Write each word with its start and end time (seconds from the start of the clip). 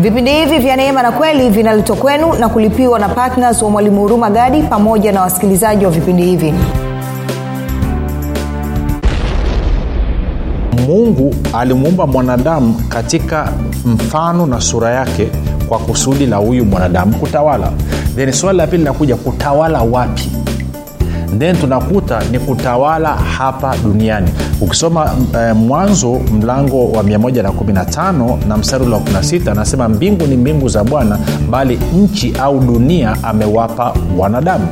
vipindi 0.00 0.30
hivi 0.32 0.58
vya 0.58 0.76
neema 0.76 1.02
na 1.02 1.12
kweli 1.12 1.50
vinaletwa 1.50 1.96
kwenu 1.96 2.32
na 2.34 2.48
kulipiwa 2.48 2.98
na 2.98 3.08
ptns 3.08 3.62
wa 3.62 3.70
mwalimu 3.70 4.00
huruma 4.00 4.30
gadi 4.30 4.62
pamoja 4.62 5.12
na 5.12 5.20
wasikilizaji 5.20 5.84
wa 5.84 5.90
vipindi 5.90 6.22
hivi. 6.22 6.54
Mungu 10.86 11.34
alimuumba 11.54 12.06
mwanadamu 12.06 12.74
katika 12.88 13.52
mfano 13.86 14.46
na 14.46 14.60
sura 14.60 14.90
yake 14.90 15.28
kwa 15.68 15.78
kusudi 15.78 16.26
la 16.26 16.36
huyu 16.36 16.64
mwanadamu 16.64 17.14
kutawala. 17.16 17.72
Then 18.16 18.32
swali 18.32 18.58
la 18.58 18.66
pili 18.66 18.78
linakuja 18.78 19.16
kutawala 19.16 19.82
wapi 19.82 20.30
then 21.38 21.56
tunakuta 21.56 22.22
ni 22.32 22.38
kutawala 22.38 23.08
hapa 23.16 23.76
duniani. 23.84 24.30
Ukisoma 24.60 25.10
eh, 25.40 25.56
mwanzo 25.56 26.20
mlango 26.32 26.88
wa 26.92 27.02
115 27.02 28.36
na 28.48 28.56
mstari 28.56 28.84
ule 28.84 28.94
wa 28.94 29.00
16 29.00 29.50
anasema 29.50 29.88
mbingu 29.88 30.26
ni 30.26 30.36
mbingu 30.36 30.68
za 30.68 30.84
bwana 30.84 31.18
bali 31.50 31.78
nchi 31.96 32.32
au 32.42 32.60
dunia 32.60 33.16
amewapa 33.22 33.94
wanadamu. 34.18 34.68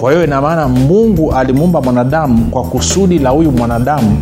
Kwa 0.00 0.12
hiyo 0.12 0.24
inamaana 0.24 0.68
mungu 0.68 1.32
alimuumba 1.32 1.80
mwanadamu 1.82 2.44
kwa 2.44 2.62
kusudi 2.64 3.18
la 3.18 3.30
huyu 3.30 3.52
mwanadamu 3.52 4.16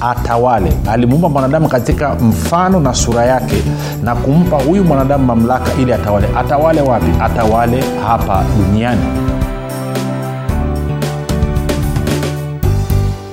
atawale. 0.00 0.72
Alimuumba 0.90 1.28
mwanadamu 1.28 1.68
katika 1.68 2.14
mfano 2.14 2.80
na 2.80 2.94
sura 2.94 3.24
yake 3.24 3.62
na 4.02 4.14
kumpa 4.14 4.56
huyu 4.56 4.84
mwanadamu 4.84 5.24
mamlaka 5.26 5.70
ili 5.82 5.92
atawale. 5.92 6.28
Atawale 6.36 6.80
wapi? 6.80 7.06
Atawale 7.20 7.84
hapa 8.06 8.42
duniani 8.58 9.00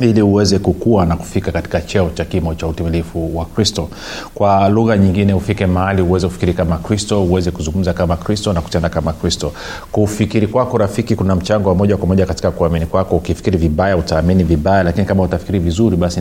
ili 0.00 0.22
uweze 0.22 0.58
kukua 0.58 1.06
na 1.06 1.16
kufika 1.16 1.52
katika 1.52 1.80
cheo 1.80 2.10
cha 2.14 2.24
kimo 2.24 2.54
cha 2.54 2.66
utimilifu 2.66 3.36
wa 3.38 3.44
kristo. 3.44 3.88
Kwa 4.34 4.68
lugha 4.68 4.96
nyingine 4.96 5.34
ufike 5.34 5.66
mahali 5.66 6.02
uweze 6.02 6.26
kufikiri 6.26 6.52
kama 6.54 6.76
kristo 6.78 7.24
uweze 7.24 7.50
kuzungumza 7.50 7.92
kama 7.92 8.16
kristo 8.16 8.52
na 8.52 8.60
kutenda 8.60 8.88
kama 8.88 9.12
kristo. 9.12 9.52
Kufikiri 9.92 10.46
kwako 10.46 10.78
rafiki 10.78 11.16
kuna 11.16 11.36
mchango 11.36 11.68
wa 11.68 11.74
moja 11.74 11.96
kwa 11.96 12.06
moja 12.08 12.26
katika 12.26 12.50
kuamini 12.50 12.86
kwako. 12.86 13.16
Ukifikiri 13.16 13.58
vibaya 13.58 13.96
utaamini 13.96 14.44
vibaya 14.44 14.82
lakini 14.82 15.06
kama 15.06 15.22
utafikiri 15.22 15.58
vizuri 15.58 15.96
basi 15.96 16.20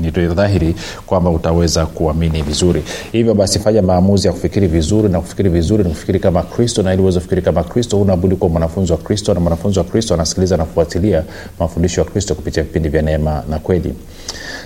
ni 0.00 0.10
dhahiri 0.10 0.74
kwamba 1.06 1.30
utaweza 1.30 1.86
kuamini 1.86 2.42
vizuri. 2.42 2.82
Hivyo 3.12 3.34
basi 3.34 3.58
fanya 3.58 3.82
maamuzi 3.82 4.26
ya 4.26 4.32
kufikiri 4.32 4.66
vizuri 4.66 5.08
na 5.08 5.20
kufikiri 5.20 5.48
vizuri 5.50 5.84
ni 5.84 5.90
kufikiri 5.90 6.18
kama 6.20 6.42
kristo 6.42 6.82
na 6.82 6.92
ili 6.94 7.02
uweze 7.02 7.18
kufikiri 7.18 7.42
kama 7.42 7.64
kristo 7.64 8.00
unabudi 8.00 8.36
kuwa 8.36 8.50
mwanafunzi 8.50 8.92
wa 8.92 8.98
kristo 8.98 9.34
na 9.34 9.40
mwanafunzi 9.40 9.78
wa 9.78 9.84
kristo 9.84 10.14
anasikiliza 10.14 10.56
na 10.56 10.64
kufuatilia 10.64 11.22
mafundisho 11.60 12.00
ya 12.00 12.06
kristo 12.06 12.34
kupitia 12.34 12.62
vipindi 12.62 12.88
vya 12.88 13.02
neema 13.02 13.15
na 13.18 13.58
kweli. 13.62 13.94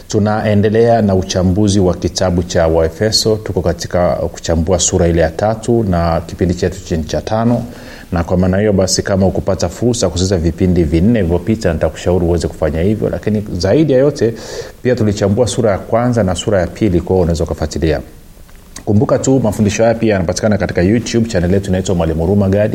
Tunaendelea 0.09 1.03
na 1.03 1.15
uchambuzi 1.15 1.81
wa 1.81 1.95
kitabu 1.95 2.43
cha 2.43 2.67
waefeso. 2.67 3.37
Tuko 3.37 3.62
katika 3.62 4.09
kuchambua 4.12 4.79
sura 4.79 5.06
ile 5.09 5.20
ya 5.23 5.31
tatu 5.31 5.83
na 5.84 6.20
kipindi 6.27 6.55
chetu 6.55 6.84
chini 6.84 7.05
cha 7.05 7.21
tano. 7.21 7.65
Na 8.12 8.25
kwa 8.25 8.37
maana 8.37 8.59
hiyo 8.59 8.73
basi 8.73 9.03
kama 9.03 9.27
ukupata 9.27 9.69
fursa 9.69 10.11
ya 10.31 10.37
vipindi 10.39 10.84
vinne 10.84 11.12
vilivyopita 11.23 11.73
nitakushauri 11.73 12.25
uweze 12.27 12.48
kufanya 12.48 12.81
hivyo. 12.81 13.09
Lakini 13.11 13.45
zaidi 13.53 13.93
ya 13.93 13.98
yote 13.98 14.34
pia 14.83 14.94
tulichambua 14.94 15.47
sura 15.47 15.71
ya 15.71 15.78
kwanza 15.78 16.22
na 16.22 16.34
sura 16.34 16.60
ya 16.60 16.66
pili. 16.66 17.00
Kwao 17.00 17.21
unaweza 17.21 17.44
ukafuatilia 17.44 18.00
kumbuka 18.91 19.19
tu 19.19 19.41
mafundisho 19.41 19.83
haya 19.83 19.95
pia 19.95 20.12
yanapatikana 20.12 20.59
katika 20.59 20.83
youtube 20.83 21.28
chanel 21.28 21.53
yetu 21.55 21.69
inaitwa 21.69 21.95
mwalimu 21.95 22.27
huruma 22.27 22.69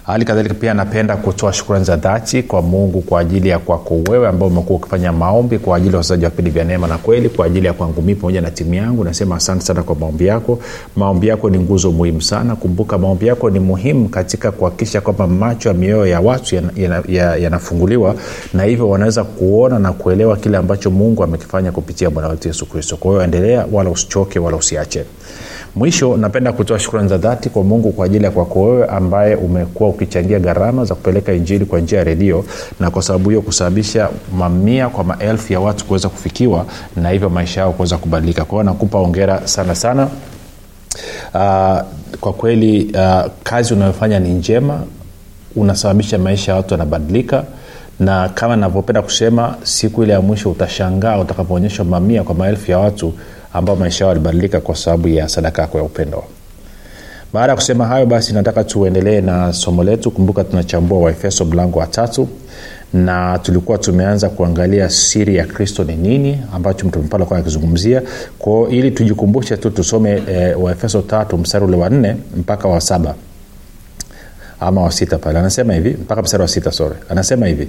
hali 0.06 0.24
kadhalika 0.24 0.54
pia 0.54 0.74
napenda 0.74 1.16
kutoa 1.16 1.52
shukrani 1.52 1.84
za 1.84 1.96
dhati 1.96 2.42
kwa 2.42 2.62
mungu 2.62 3.00
kwa 3.00 3.20
ajili 3.20 3.48
ya 3.48 3.58
kwako 3.58 4.00
wewe 4.10 4.28
ambao 4.28 4.48
umekuwa 4.48 4.78
ukifanya 4.78 5.12
maombi 5.12 5.58
kwa 5.58 5.76
ajili 5.76 5.92
ya 5.92 5.96
wachezaji 5.98 6.24
wa 6.24 6.30
vipindi 6.30 6.50
vya 6.50 6.64
neema 6.64 6.86
na 6.86 6.98
kweli 6.98 7.28
kwa 7.28 7.46
ajili 7.46 7.66
ya 7.66 7.72
kwangu 7.72 8.02
mii 8.02 8.14
pamoja 8.14 8.40
na 8.40 8.50
timu 8.50 8.74
yangu. 8.74 9.04
Nasema 9.04 9.36
asante 9.36 9.64
sana 9.64 9.82
kwa 9.82 9.94
maombi 9.96 10.26
yako. 10.26 10.58
Maombi 10.96 11.28
yako 11.28 11.50
ni 11.50 11.58
nguzo 11.58 11.92
muhimu 11.92 12.22
sana. 12.22 12.56
Kumbuka 12.56 12.98
maombi 12.98 13.26
yako 13.26 13.50
ni 13.50 13.58
muhimu 13.60 14.08
katika 14.08 14.52
kuhakikisha 14.52 15.00
kwamba 15.00 15.26
macho 15.26 15.68
ya 15.68 15.74
mioyo 15.74 16.06
ya 16.06 16.20
watu 16.20 16.54
yanafunguliwa 17.40 18.08
ya, 18.08 18.14
ya, 18.14 18.20
ya 18.20 18.26
na 18.54 18.62
hivyo 18.62 18.88
wanaweza 18.90 19.24
kuona 19.24 19.78
na 19.78 19.92
kuelewa 19.92 20.36
kile 20.36 20.56
ambacho 20.56 20.90
mungu 20.90 21.24
amekifanya 21.24 21.72
kupitia 21.72 22.10
bwana 22.10 22.28
wetu 22.28 22.48
yesu 22.48 22.66
kristo. 22.66 22.96
Kwa 22.96 23.10
hiyo 23.10 23.22
endelea 23.22 23.66
wala 23.72 23.90
usichoke 23.90 24.38
wala 24.38 24.56
usiache 24.56 25.04
mwisho 25.76 26.16
napenda 26.16 26.52
kutoa 26.52 26.78
shukrani 26.78 27.08
za 27.08 27.18
dhati 27.18 27.50
kwa 27.50 27.64
mungu 27.64 27.92
kwa 27.92 28.06
ajili 28.06 28.24
ya 28.24 28.30
kwako 28.30 28.62
wewe 28.62 28.86
ambaye 28.86 29.34
umekuwa 29.36 29.88
ukichangia 29.88 30.38
gharama 30.38 30.84
za 30.84 30.94
kupeleka 30.94 31.32
injili 31.32 31.64
kwa 31.64 31.80
njia 31.80 31.98
ya 31.98 32.04
redio 32.04 32.44
na 32.80 32.90
kwa 32.90 33.02
sababu 33.02 33.28
hiyo 33.30 33.42
kusababisha 33.42 34.08
mamia 34.38 34.88
kwa 34.88 35.04
maelfu 35.04 35.52
ya 35.52 35.60
watu 35.60 35.84
kuweza 35.84 36.08
kufikiwa 36.08 36.66
na 36.96 37.10
hivyo 37.10 37.30
maisha 37.30 37.60
yao 37.60 37.72
kuweza 37.72 37.96
kubadilika. 37.98 38.44
Kwa 38.44 38.64
nakupa 38.64 38.98
ongera 38.98 39.46
sana 39.46 39.74
sana. 39.74 40.08
Uh, 41.34 41.80
kwa 42.20 42.32
kweli 42.32 42.92
uh, 42.94 43.30
kazi 43.42 43.74
unayofanya 43.74 44.18
ni 44.20 44.28
njema 44.28 44.82
unasababisha 45.56 46.18
maisha 46.18 46.52
ya 46.52 46.56
watu 46.56 46.74
yanabadilika 46.74 47.44
na 48.00 48.28
kama 48.28 48.56
navyopenda 48.56 49.02
kusema 49.02 49.54
siku 49.62 50.02
ile 50.02 50.12
ya 50.12 50.20
mwisho 50.20 50.50
utashangaa 50.50 51.18
utakapoonyeshwa 51.18 51.84
mamia 51.84 52.22
kwa 52.22 52.34
maelfu 52.34 52.70
ya 52.70 52.78
watu 52.78 53.12
ambao 53.52 53.76
maisha 53.76 54.04
yao 54.04 54.08
yalibadilika 54.14 54.60
kwa 54.60 54.76
sababu 54.76 55.08
ya 55.08 55.28
sadaka 55.28 55.62
yako 55.62 55.78
ya 55.78 55.84
upendo. 55.84 56.24
Baada 57.32 57.52
ya 57.52 57.56
kusema 57.56 57.86
hayo 57.86 58.06
basi 58.06 58.32
nataka 58.34 58.64
tuendelee 58.64 59.20
na 59.20 59.52
somo 59.52 59.84
letu. 59.84 60.10
Kumbuka 60.10 60.44
tunachambua 60.44 60.98
waefeso 60.98 61.44
mlango 61.44 61.78
wa 61.78 61.86
tatu 61.86 62.28
na 62.92 63.38
tulikuwa 63.38 63.78
tumeanza 63.78 64.28
kuangalia 64.28 64.90
siri 64.90 65.36
ya 65.36 65.44
kristo 65.46 65.84
ni 65.84 65.96
nini 65.96 66.38
ambacho 66.54 66.86
mtume 66.86 67.08
paulo 67.08 67.26
akizungumzia. 67.30 68.02
Kwao 68.38 68.68
ili 68.68 68.90
tujikumbushe 68.90 69.56
tu 69.56 69.70
tusome 69.70 70.22
e, 70.30 70.54
waefeso 70.54 71.02
tatu 71.02 71.38
mstari 71.38 71.64
ule 71.64 71.76
wa 71.76 71.90
nne 71.90 72.16
mpaka 72.36 72.68
wa 72.68 72.80
saba 72.80 73.14
ama 74.60 74.82
wasita 74.82 75.18
pale. 75.18 75.38
Anasema 75.38 75.74
hivi 75.74 75.90
mpaka 75.90 76.22
mstari 76.22 76.42
wa 76.42 76.48
sita 76.48 76.72
sore 76.72 76.94
anasema 77.08 77.46
hivi 77.46 77.68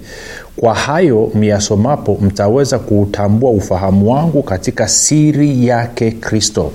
kwa 0.56 0.74
hayo 0.74 1.32
miyasomapo 1.36 2.18
mtaweza 2.22 2.80
kuutambua 2.80 3.52
ufahamu 3.52 4.12
wangu 4.12 4.44
katika 4.44 4.88
siri 4.88 5.68
yake 5.68 6.12
kristo. 6.12 6.72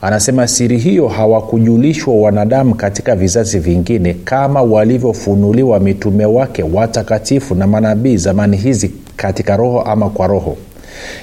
Anasema 0.00 0.46
siri 0.48 0.78
hiyo 0.78 1.08
hawakujulishwa 1.08 2.14
wanadamu 2.14 2.74
katika 2.74 3.16
vizazi 3.16 3.58
vingine 3.58 4.14
kama 4.24 4.62
walivyofunuliwa 4.62 5.80
mitume 5.80 6.24
wake 6.26 6.62
watakatifu 6.62 7.54
na 7.54 7.66
manabii 7.66 8.16
zamani 8.16 8.56
hizi 8.56 8.90
katika 9.16 9.56
roho 9.56 9.80
ama 9.80 10.10
kwa 10.10 10.26
roho 10.26 10.56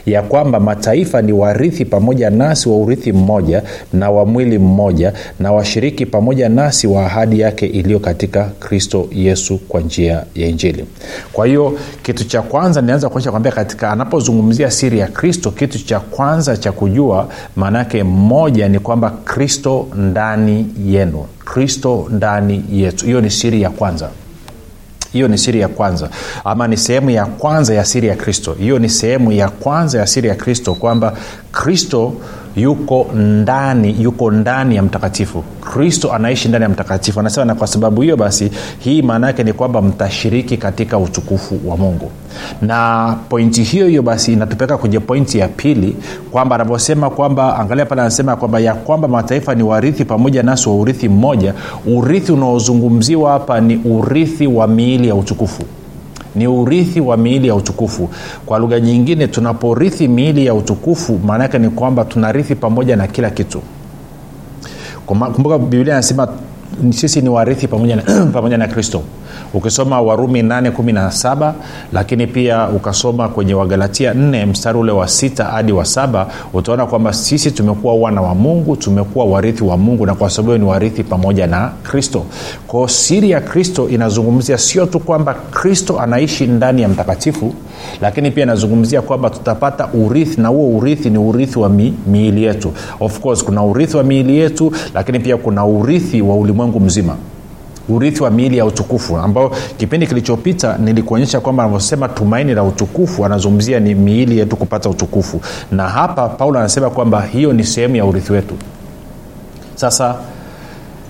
ya 0.06 0.21
kwamba 0.21 0.59
mataifa 0.59 1.21
ni 1.21 1.31
warithi 1.33 1.85
pamoja 1.85 2.29
nasi 2.29 2.69
wa 2.69 2.77
urithi 2.77 3.12
mmoja 3.13 3.63
na 3.94 4.12
wa 4.12 4.25
mwili 4.25 4.59
mmoja 4.59 5.13
na 5.39 5.51
washiriki 5.51 6.06
pamoja 6.06 6.50
nasi 6.50 6.88
wa 6.88 7.06
ahadi 7.06 7.39
yake 7.39 7.65
iliyo 7.65 8.00
katika 8.00 8.44
kristo 8.44 9.07
yesu 9.12 9.57
kwa 9.57 9.81
njia 9.81 10.24
ya 10.35 10.47
injili. 10.47 10.85
Kwa 11.33 11.47
hiyo 11.47 11.77
kitu 12.03 12.24
cha 12.27 12.41
kwanza 12.41 12.81
nianza 12.81 13.09
kuonyesha 13.09 13.31
kwambia 13.31 13.51
katika 13.51 13.91
anapozungumzia 13.91 14.71
siri 14.71 15.00
ya 15.00 15.07
kristo 15.07 15.51
kitu 15.51 15.85
cha 15.85 16.00
kwanza 16.00 16.57
cha 16.57 16.71
kujua 16.71 17.27
maanaake 17.56 18.03
mmoja 18.03 18.69
ni 18.69 18.79
kwamba 18.79 19.09
kristo 19.09 19.88
ndani 19.95 20.65
yenu. 20.88 21.25
Kristo 21.45 22.07
ndani 22.12 22.63
yetu. 22.71 23.06
Hiyo 23.06 23.21
ni 23.21 23.29
siri 23.29 23.62
ya 23.62 23.69
kwanza 23.69 24.09
hiyo 25.18 25.28
ni 25.28 25.38
siri 25.38 25.60
ya 25.60 25.68
kwanza. 25.68 26.10
Ama 26.46 26.68
ni 26.68 26.78
sehemu 26.78 27.10
ya 27.10 27.25
kwanza 27.25 27.74
ya 27.74 27.86
siri 27.86 28.08
ya 28.08 28.16
kristo. 28.16 28.54
Hiyo 28.60 28.80
ni 28.80 28.90
sehemu 28.90 29.31
ya 29.31 29.50
kwanza 29.50 30.00
ya 30.00 30.08
siri 30.08 30.28
ya 30.30 30.36
kristo 30.36 30.74
kwamba 30.75 31.14
kristo 31.52 32.14
yuko 32.57 33.07
ndani 33.15 33.95
yuko 34.01 34.31
ndani 34.31 34.75
ya 34.75 34.83
mtakatifu. 34.83 35.44
Kristo 35.62 36.13
anaishi 36.13 36.48
ndani 36.50 36.63
ya 36.63 36.69
mtakatifu. 36.69 37.19
Anasema 37.19 37.45
na 37.45 37.56
kwa 37.56 37.68
sababu 37.68 38.01
hiyo 38.01 38.18
basi 38.18 38.51
hii 38.80 39.01
maana 39.01 39.27
yake 39.27 39.44
ni 39.44 39.54
kwamba 39.54 39.81
mtashiriki 39.81 40.57
katika 40.57 40.98
utukufu 40.98 41.59
wa 41.65 41.77
mungu. 41.77 42.12
Na 42.62 43.15
pointi 43.30 43.63
hiyo 43.63 43.88
hiyo 43.88 44.01
basi 44.01 44.33
inatupeleka 44.33 44.77
kwenye 44.77 45.00
pointi 45.00 45.39
ya 45.39 45.48
pili 45.48 45.95
kwamba 46.31 46.56
anavyosema 46.56 47.09
kwamba 47.09 47.59
angalia 47.59 47.86
pale 47.86 48.01
anasema 48.01 48.36
kwamba 48.36 48.60
ya 48.60 48.74
kwamba 48.74 49.07
mataifa 49.07 49.56
ni 49.56 49.63
warithi 49.63 50.06
pamoja 50.06 50.44
nasi 50.44 50.69
wa 50.69 50.75
urithi 50.75 51.10
mmoja. 51.10 51.53
Urithi 51.88 52.31
unaozungumziwa 52.31 53.31
hapa 53.31 53.62
ni 53.62 53.75
urithi 53.86 54.48
wa 54.48 54.68
miili 54.68 55.07
ya 55.07 55.15
utukufu 55.15 55.63
ni 56.38 56.48
urithi 56.48 57.01
wa 57.01 57.18
miili 57.18 57.48
ya 57.48 57.56
utukufu. 57.56 58.10
Kwa 58.45 58.60
lugha 58.60 58.80
nyingine 58.80 59.28
tunaporithi 59.28 60.07
miili 60.07 60.45
ya 60.45 60.54
utukufu 60.54 61.19
maana 61.25 61.48
ni 61.48 61.69
kwamba 61.69 62.06
tunarithi 62.06 62.56
pamoja 62.56 62.95
na 62.95 63.07
kila 63.07 63.30
kitu. 63.30 63.62
Kumbuka 65.06 65.57
biblia 65.57 65.94
anasema 65.94 66.28
sisi 66.89 67.22
ni 67.22 67.30
warithi 67.30 67.68
pamoja 67.68 68.57
na 68.57 68.68
kristo 68.74 69.01
ukisoma 69.54 70.01
warumi 70.01 70.42
817 70.42 71.54
lakini 71.94 72.28
pia 72.28 72.68
ukasoma 72.69 73.30
kwenye 73.30 73.54
wagalatia 73.54 74.13
4 74.13 74.45
mstari 74.45 74.78
ule 74.80 74.92
wa 74.92 75.07
sita 75.07 75.44
hadi 75.44 75.72
wa 75.72 75.86
saba 75.86 76.28
utaona 76.54 76.86
kwamba 76.86 77.13
sisi 77.13 77.51
tumekuwa 77.51 77.95
wana 77.95 78.22
wa 78.22 78.36
mungu 78.36 78.75
tumekuwa 78.75 79.25
warithi 79.25 79.63
wa 79.63 79.78
mungu 79.78 80.06
na 80.06 80.16
kwa 80.16 80.30
sababu 80.30 80.57
ni 80.57 80.66
warithi 80.66 81.04
pamoja 81.04 81.48
na 81.48 81.72
kristo. 81.84 82.24
Kwao 82.68 82.88
siri 82.88 83.30
ya 83.30 83.42
kristo 83.42 83.89
inazungumzia 83.89 84.57
sio 84.57 84.86
tu 84.86 85.00
kwamba 85.00 85.34
kristo 85.34 86.00
anaishi 86.00 86.48
ndani 86.48 86.81
ya 86.81 86.88
mtakatifu 86.89 87.54
lakini 88.01 88.31
pia 88.31 88.44
inazungumzia 88.44 89.01
kwamba 89.01 89.30
tutapata 89.30 89.88
urithi 89.94 90.42
na 90.42 90.48
huo 90.50 90.78
urithi 90.78 91.10
ni 91.10 91.18
urithi 91.18 91.60
wa 91.60 91.69
mi, 91.69 91.94
miili 92.07 92.44
yetu. 92.44 92.72
Of 93.00 93.19
course 93.19 93.44
kuna 93.44 93.63
urithi 93.63 93.98
wa 93.98 94.04
miili 94.04 94.38
yetu 94.38 94.72
lakini 94.94 95.19
pia 95.19 95.38
kuna 95.38 95.66
urithi 95.66 96.22
wa 96.22 96.36
ulimwengu 96.36 96.80
mzima 96.80 97.16
urithi 97.89 98.24
wa 98.24 98.30
miili 98.31 98.57
ya 98.57 98.66
utukufu 98.66 99.18
ambao 99.18 99.51
kipindi 99.78 100.07
kilichopita 100.07 100.78
nilikuonyesha 100.78 101.39
kwamba 101.39 101.63
anavyosema 101.63 102.07
tumaini 102.10 102.54
la 102.54 102.63
utukufu 102.63 103.25
anazungumzia 103.25 103.80
ni 103.80 103.95
miili 103.95 104.38
yetu 104.39 104.56
kupata 104.56 104.89
utukufu. 104.89 105.42
Na 105.72 105.89
hapa 105.89 106.30
paulo 106.30 106.60
anasema 106.60 106.89
kwamba 106.89 107.22
hiyo 107.22 107.54
ni 107.54 107.63
sehemu 107.63 107.95
ya 107.95 108.06
urithi 108.06 108.34
wetu. 108.34 108.56
Sasa 109.75 110.16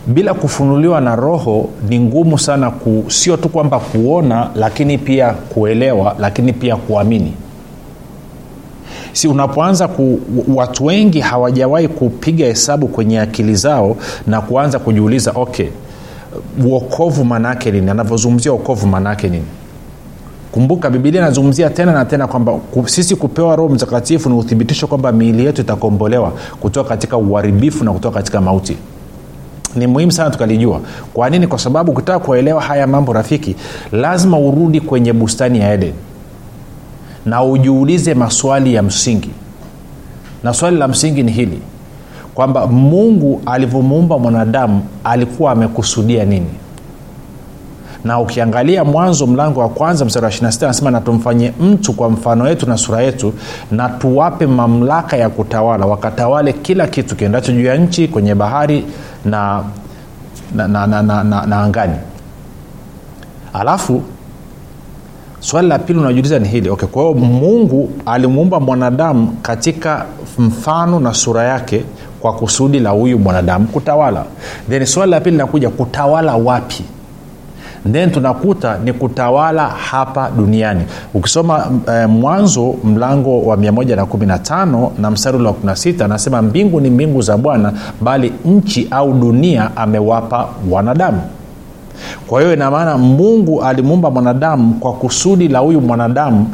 bila 0.07 0.33
kufunuliwa 0.33 1.01
na 1.01 1.15
roho 1.15 1.69
ni 1.89 1.99
ngumu 1.99 2.39
sana 2.39 2.71
ku, 2.71 3.03
sio 3.07 3.37
tu 3.37 3.49
kwamba 3.49 3.79
kuona 3.79 4.49
lakini 4.55 4.97
pia 4.97 5.31
kuelewa 5.33 6.15
lakini 6.19 6.53
pia 6.53 6.75
kuamini. 6.75 7.33
Si 9.13 9.27
unapoanza 9.27 9.87
ku, 9.87 10.19
watu 10.55 10.85
wengi 10.85 11.19
hawajawahi 11.19 11.87
kupiga 11.87 12.45
hesabu 12.45 12.87
kwenye 12.87 13.19
akili 13.19 13.55
zao 13.55 13.97
na 14.27 14.41
kuanza 14.41 14.79
kujiuliza 14.79 15.31
okay 15.35 15.67
uokovu 16.65 17.25
maanaake 17.25 17.71
nini? 17.71 17.89
Anavyozungumzia 17.91 18.53
uokovu 18.53 18.87
maanaake 18.87 19.29
nini? 19.29 19.45
Kumbuka 20.51 20.89
bibilia 20.89 21.21
inazungumzia 21.21 21.69
tena 21.69 21.91
na 21.91 22.05
tena 22.05 22.27
kwamba 22.27 22.59
sisi 22.85 23.15
kupewa 23.15 23.55
roho 23.55 23.69
mtakatifu 23.69 24.29
ni 24.29 24.35
uthibitisho 24.35 24.87
kwamba 24.87 25.11
miili 25.11 25.45
yetu 25.45 25.61
itakombolewa 25.61 26.33
kutoka 26.59 26.89
katika 26.89 27.17
uharibifu 27.17 27.83
na 27.83 27.91
kutoka 27.93 28.15
katika 28.19 28.41
mauti. 28.41 28.77
Ni 29.75 29.87
muhimu 29.87 30.11
sana 30.11 30.29
tukalijua. 30.29 30.81
Kwa 31.13 31.29
nini? 31.29 31.47
Kwa 31.47 31.59
sababu 31.59 31.91
ukitaka 31.91 32.19
kuelewa 32.19 32.61
haya 32.61 32.87
mambo 32.87 33.13
rafiki 33.13 33.55
lazima 33.91 34.39
urudi 34.39 34.81
kwenye 34.81 35.13
bustani 35.13 35.59
ya 35.59 35.73
eden 35.73 35.93
na 37.25 37.43
ujiulize 37.43 38.13
maswali 38.13 38.73
ya 38.73 38.83
msingi. 38.83 39.29
Na 40.43 40.53
swali 40.53 40.77
la 40.77 40.87
msingi 40.87 41.23
ni 41.23 41.31
hili 41.31 41.59
kwamba 42.37 42.67
mungu 42.67 43.41
alivyomuumba 43.45 44.19
mwanadamu 44.19 44.81
alikuwa 45.03 45.51
amekusudia 45.51 46.25
nini? 46.25 46.49
Na 48.03 48.19
ukiangalia 48.19 48.83
mwanzo 48.83 49.27
mlango 49.27 49.59
wa 49.59 49.69
kwanza 49.69 50.05
mstari 50.05 50.25
wa 50.25 50.31
26 50.31 50.63
anasema 50.65 50.91
na 50.91 51.01
mtu 51.59 51.93
kwa 51.93 52.09
mfano 52.09 52.43
wetu 52.43 52.69
na 52.69 52.77
sura 52.77 53.01
yetu 53.01 53.33
na 53.71 53.89
tuwape 53.89 54.47
mamlaka 54.47 55.17
ya 55.17 55.29
kutawala 55.29 55.85
wakatawale 55.85 56.53
kila 56.53 56.87
kitu 56.87 57.15
kiendacho 57.15 57.51
juu 57.51 57.63
ya 57.65 57.77
nchi 57.77 58.07
kwenye 58.07 58.35
bahari 58.35 58.85
na 59.25 59.63
na, 60.55 60.67
na, 60.67 60.87
na, 60.87 61.01
na, 61.03 61.23
na, 61.23 61.45
na 61.45 61.61
angani. 61.61 61.95
Alafu 63.53 64.01
swali 65.39 65.67
la 65.67 65.79
pili 65.79 65.99
unajiuliza 65.99 66.39
ni 66.39 66.47
hili. 66.47 66.69
Okay, 66.69 66.87
kwa 66.87 67.03
hiyo 67.03 67.13
mungu 67.13 67.89
alimuumba 68.05 68.59
mwanadamu 68.59 69.27
katika 69.41 70.05
mfano 70.37 70.99
na 70.99 71.13
sura 71.13 71.43
yake 71.43 71.83
kwa 72.21 72.33
kusudi 72.33 72.79
la 72.79 72.89
huyu 72.89 73.19
mwanadamu 73.19 73.67
kutawala. 73.67 74.23
Then 74.69 74.85
swali 74.85 75.11
la 75.11 75.19
pili 75.19 75.31
linakuja 75.31 75.69
kutawala 75.69 76.35
wapi? 76.35 76.83
Then 77.91 78.11
tunakuta 78.11 78.77
ni 78.77 78.93
kutawala 78.93 79.67
hapa 79.67 80.29
duniani. 80.37 80.81
Ukisoma 81.13 81.67
eh, 81.93 82.09
mwanzo 82.09 82.75
mlango 82.83 83.41
wa 83.41 83.55
115 83.55 84.89
na 84.99 85.11
mstari 85.11 85.37
ule 85.37 85.47
wa 85.47 85.53
16 85.53 86.03
anasema 86.05 86.41
mbingu 86.41 86.81
ni 86.81 86.89
mbingu 86.89 87.21
za 87.21 87.37
bwana 87.37 87.73
bali 88.01 88.33
nchi 88.45 88.87
au 88.91 89.13
dunia 89.13 89.71
amewapa 89.75 90.47
wanadamu. 90.69 91.21
Kwa 92.27 92.41
hiyo 92.41 92.53
inamaana 92.53 92.97
mungu 92.97 93.63
alimuumba 93.63 94.11
mwanadamu 94.11 94.73
kwa 94.73 94.93
kusudi 94.93 95.47
la 95.47 95.59
huyu 95.59 95.81
mwanadamu 95.81 96.47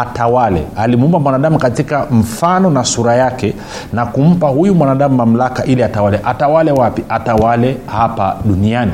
atawale. 0.00 0.66
Alimuumba 0.76 1.18
mwanadamu 1.18 1.58
katika 1.58 2.06
mfano 2.10 2.70
na 2.70 2.84
sura 2.84 3.14
yake 3.14 3.54
na 3.92 4.06
kumpa 4.06 4.48
huyu 4.48 4.74
mwanadamu 4.74 5.16
mamlaka 5.16 5.64
ili 5.64 5.82
atawale. 5.82 6.20
Atawale 6.24 6.72
wapi? 6.72 7.04
Atawale 7.08 7.76
hapa 7.86 8.36
duniani. 8.44 8.92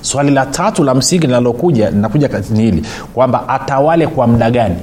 Swali 0.00 0.30
la 0.30 0.46
tatu 0.46 0.84
la 0.84 0.94
msingi 0.94 1.26
linalokuja 1.26 1.90
linakuja 1.90 2.28
ni 2.50 2.62
hili 2.62 2.86
kwamba 3.14 3.48
atawale 3.48 4.06
kwa 4.06 4.26
muda 4.26 4.50
gani? 4.50 4.76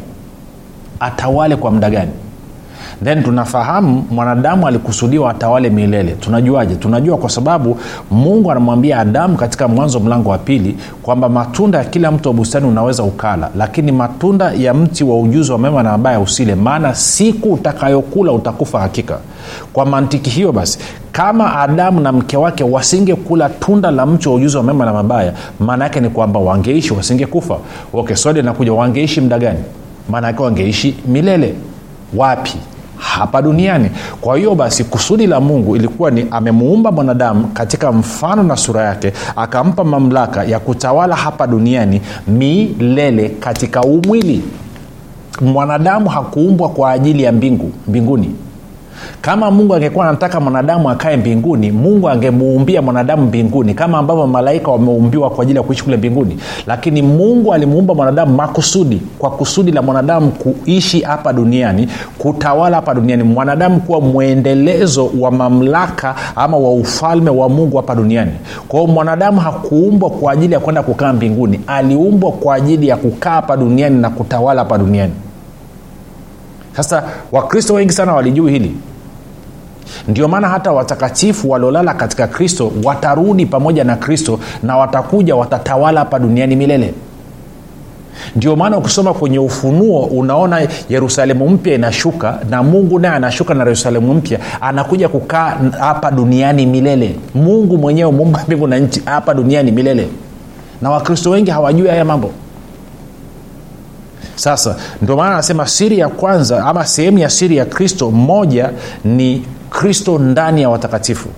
Atawale 0.99 1.55
kwa 1.55 1.71
muda 1.71 1.89
gani 1.89 2.11
then 3.03 3.23
tunafahamu 3.23 4.05
mwanadamu 4.11 4.67
alikusudiwa 4.67 5.31
atawale 5.31 5.69
milele. 5.69 6.11
Tunajuaje? 6.11 6.75
Tunajua 6.75 7.17
kwa 7.17 7.29
sababu 7.29 7.77
mungu 8.11 8.51
anamwambia 8.51 8.99
adamu 8.99 9.37
katika 9.37 9.67
mwanzo 9.67 9.99
mlango 9.99 10.29
wa 10.29 10.37
pili 10.37 10.77
kwamba 11.03 11.29
matunda 11.29 11.77
ya 11.77 11.83
kila 11.85 12.11
mti 12.11 12.27
wa 12.27 12.33
bustani 12.33 12.67
unaweza 12.67 13.03
ukala 13.03 13.49
lakini 13.57 13.91
matunda 13.91 14.51
ya 14.51 14.73
mti 14.73 15.03
wa 15.03 15.19
ujuzi 15.19 15.51
wa 15.51 15.59
mema 15.59 15.83
na 15.83 15.91
mabaya 15.91 16.19
usile 16.19 16.55
maana 16.55 16.95
siku 16.95 17.53
utakayokula 17.53 18.31
utakufa 18.31 18.79
hakika. 18.79 19.17
Kwa 19.73 19.85
mantiki 19.85 20.29
hiyo 20.29 20.51
basi 20.51 20.79
kama 21.11 21.59
adamu 21.59 21.99
na 21.99 22.11
mke 22.11 22.37
wake 22.37 22.63
wasingekula 22.63 23.49
tunda 23.49 23.91
la 23.91 24.05
mti 24.05 24.29
wa 24.29 24.35
ujuzi 24.35 24.57
wa 24.57 24.63
mema 24.63 24.85
na 24.85 24.93
mabaya 24.93 25.33
maana 25.59 25.83
yake 25.83 25.99
ni 25.99 26.09
kwamba 26.09 26.39
wangeishi 26.39 26.93
wasingekufa. 26.93 27.57
Okay 27.93 28.15
swali 28.15 28.39
linakuja 28.41 28.73
wangeishi 28.73 29.21
mda 29.21 29.39
gani? 29.39 29.59
Maana 30.09 30.27
yake 30.27 30.41
wangeishi 30.43 30.95
milele. 31.07 31.55
Wapi 32.15 32.53
hapa 33.03 33.41
duniani. 33.41 33.89
Kwa 34.21 34.37
hiyo 34.37 34.55
basi 34.55 34.83
kusudi 34.83 35.27
la 35.27 35.39
mungu 35.39 35.75
ilikuwa 35.75 36.11
ni 36.11 36.25
amemuumba 36.31 36.91
mwanadamu 36.91 37.47
katika 37.47 37.91
mfano 37.91 38.43
na 38.43 38.55
sura 38.55 38.83
yake 38.83 39.13
akampa 39.35 39.83
mamlaka 39.83 40.43
ya 40.43 40.59
kutawala 40.59 41.15
hapa 41.15 41.47
duniani 41.47 42.01
milele 42.27 43.29
katika 43.29 43.81
umwili. 43.81 44.41
Mwanadamu 45.41 46.09
hakuumbwa 46.09 46.69
kwa 46.69 46.91
ajili 46.91 47.23
ya 47.23 47.31
mbingu 47.31 47.71
mbinguni 47.87 48.35
kama 49.21 49.51
mungu 49.51 49.75
angekuwa 49.75 50.07
anataka 50.09 50.39
mwanadamu 50.39 50.89
akae 50.89 51.17
mbinguni 51.17 51.71
mungu 51.71 52.09
angemuumbia 52.09 52.81
mwanadamu 52.81 53.23
mbinguni 53.25 53.73
kama 53.73 53.97
ambavyo 53.97 54.27
malaika 54.27 54.71
wameumbiwa 54.71 55.29
kwa 55.29 55.43
ajili 55.43 55.57
ya 55.57 55.63
kuishi 55.63 55.83
kule 55.83 55.97
mbinguni. 55.97 56.37
Lakini 56.67 57.01
mungu 57.01 57.53
alimuumba 57.53 57.93
mwanadamu 57.95 58.35
makusudi 58.35 59.01
kwa 59.19 59.31
kusudi 59.31 59.71
la 59.71 59.81
mwanadamu 59.81 60.31
kuishi 60.31 61.01
hapa 61.01 61.33
duniani 61.33 61.87
kutawala 62.17 62.75
hapa 62.75 62.93
duniani. 62.93 63.23
Mwanadamu 63.23 63.79
kuwa 63.79 64.01
mwendelezo 64.01 65.11
wa 65.19 65.31
mamlaka 65.31 66.15
ama 66.35 66.57
wa 66.57 66.71
ufalme 66.73 67.29
wa 67.29 67.49
mungu 67.49 67.77
hapa 67.77 67.95
duniani. 67.95 68.31
Kwao 68.67 68.87
mwanadamu 68.87 69.39
hakuumbwa 69.39 70.09
kwa 70.09 70.31
ajili 70.31 70.53
ya 70.53 70.59
kwenda 70.59 70.83
kukaa 70.83 71.13
mbinguni. 71.13 71.59
Aliumbwa 71.67 72.31
kwa 72.31 72.55
ajili 72.55 72.87
ya 72.87 72.97
kukaa 72.97 73.31
hapa 73.31 73.57
duniani 73.57 73.97
na 74.01 74.09
kutawala 74.09 74.61
hapa 74.61 74.77
duniani. 74.77 75.13
Sasa 76.75 77.03
wakristo 77.31 77.73
wengi 77.73 77.93
sana 77.93 78.13
walijui 78.13 78.51
hili 78.51 78.75
ndio 80.07 80.27
maana 80.27 80.49
hata 80.49 80.71
watakatifu 80.71 81.49
waliolala 81.49 81.93
katika 81.93 82.27
kristo 82.27 82.71
watarudi 82.83 83.45
pamoja 83.45 83.83
na 83.83 83.95
kristo 83.95 84.39
na 84.63 84.77
watakuja 84.77 85.35
watatawala 85.35 85.99
hapa 85.99 86.19
duniani 86.19 86.55
milele. 86.55 86.93
Ndio 88.35 88.55
maana 88.55 88.77
ukisoma 88.77 89.13
kwenye 89.13 89.39
ufunuo 89.39 90.03
unaona 90.05 90.67
yerusalemu 90.89 91.49
mpya 91.49 91.75
inashuka 91.75 92.39
na 92.49 92.63
mungu 92.63 92.99
naye 92.99 93.15
anashuka 93.15 93.53
na 93.53 93.63
yerusalemu 93.63 94.13
mpya 94.13 94.39
anakuja 94.61 95.09
kukaa 95.09 95.57
hapa 95.79 96.11
duniani 96.11 96.65
milele. 96.65 97.15
Mungu 97.35 97.77
mwenyewe 97.77 98.11
muumba 98.11 98.43
mbingu 98.47 98.67
na 98.67 98.79
nchi 98.79 99.01
hapa 99.05 99.33
duniani 99.33 99.71
milele. 99.71 100.07
Na 100.81 100.89
wakristo 100.91 101.29
wengi 101.29 101.51
hawajui 101.51 101.87
haya 101.87 102.05
mambo. 102.05 102.31
Sasa 104.35 104.75
ndio 105.01 105.15
maana 105.17 105.33
anasema 105.33 105.67
siri 105.67 105.99
ya 105.99 106.07
kwanza 106.09 106.65
ama 106.65 106.85
sehemu 106.85 107.17
ya 107.19 107.29
siri 107.29 107.57
ya 107.57 107.65
kristo 107.65 108.11
moja 108.11 108.69
ni 109.05 109.45
kristo 109.73 110.19
ndani 110.19 110.61
ya 110.61 110.69
watakatifu. 110.69 111.29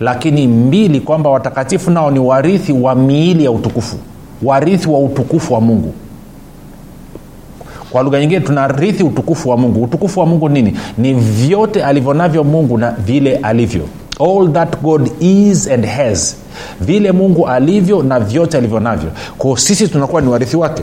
Lakini 0.00 0.46
mbili 0.46 1.00
kwamba 1.00 1.30
watakatifu 1.30 1.90
nao 1.90 2.10
ni 2.10 2.18
warithi 2.18 2.72
wa 2.72 2.94
miili 2.94 3.44
ya 3.44 3.50
utukufu 3.50 3.96
warithi 4.42 4.88
wa 4.88 4.98
utukufu 4.98 5.54
wa 5.54 5.60
mungu. 5.60 5.92
Kwa 7.90 8.02
lugha 8.02 8.20
nyingine 8.20 8.40
tunarithi 8.40 9.02
utukufu 9.02 9.48
wa 9.50 9.56
mungu. 9.56 9.82
Utukufu 9.82 10.20
wa 10.20 10.26
mungu 10.26 10.48
nini? 10.48 10.76
Ni 10.98 11.14
vyote 11.14 11.84
alivyonavyo 11.84 12.44
mungu 12.44 12.78
na 12.78 12.90
vile 12.90 13.36
alivyo. 13.36 13.82
All 14.20 14.52
that 14.52 14.80
god 14.82 15.10
is 15.20 15.68
and 15.68 15.86
has. 15.86 16.36
Vile 16.80 17.12
mungu 17.12 17.48
alivyo 17.48 18.02
na 18.02 18.20
vyote 18.20 18.58
alivyo 18.58 18.80
navyo. 18.80 19.10
Kwao 19.38 19.56
sisi 19.56 19.88
tunakuwa 19.88 20.22
ni 20.22 20.28
warithi 20.28 20.56
wake 20.56 20.82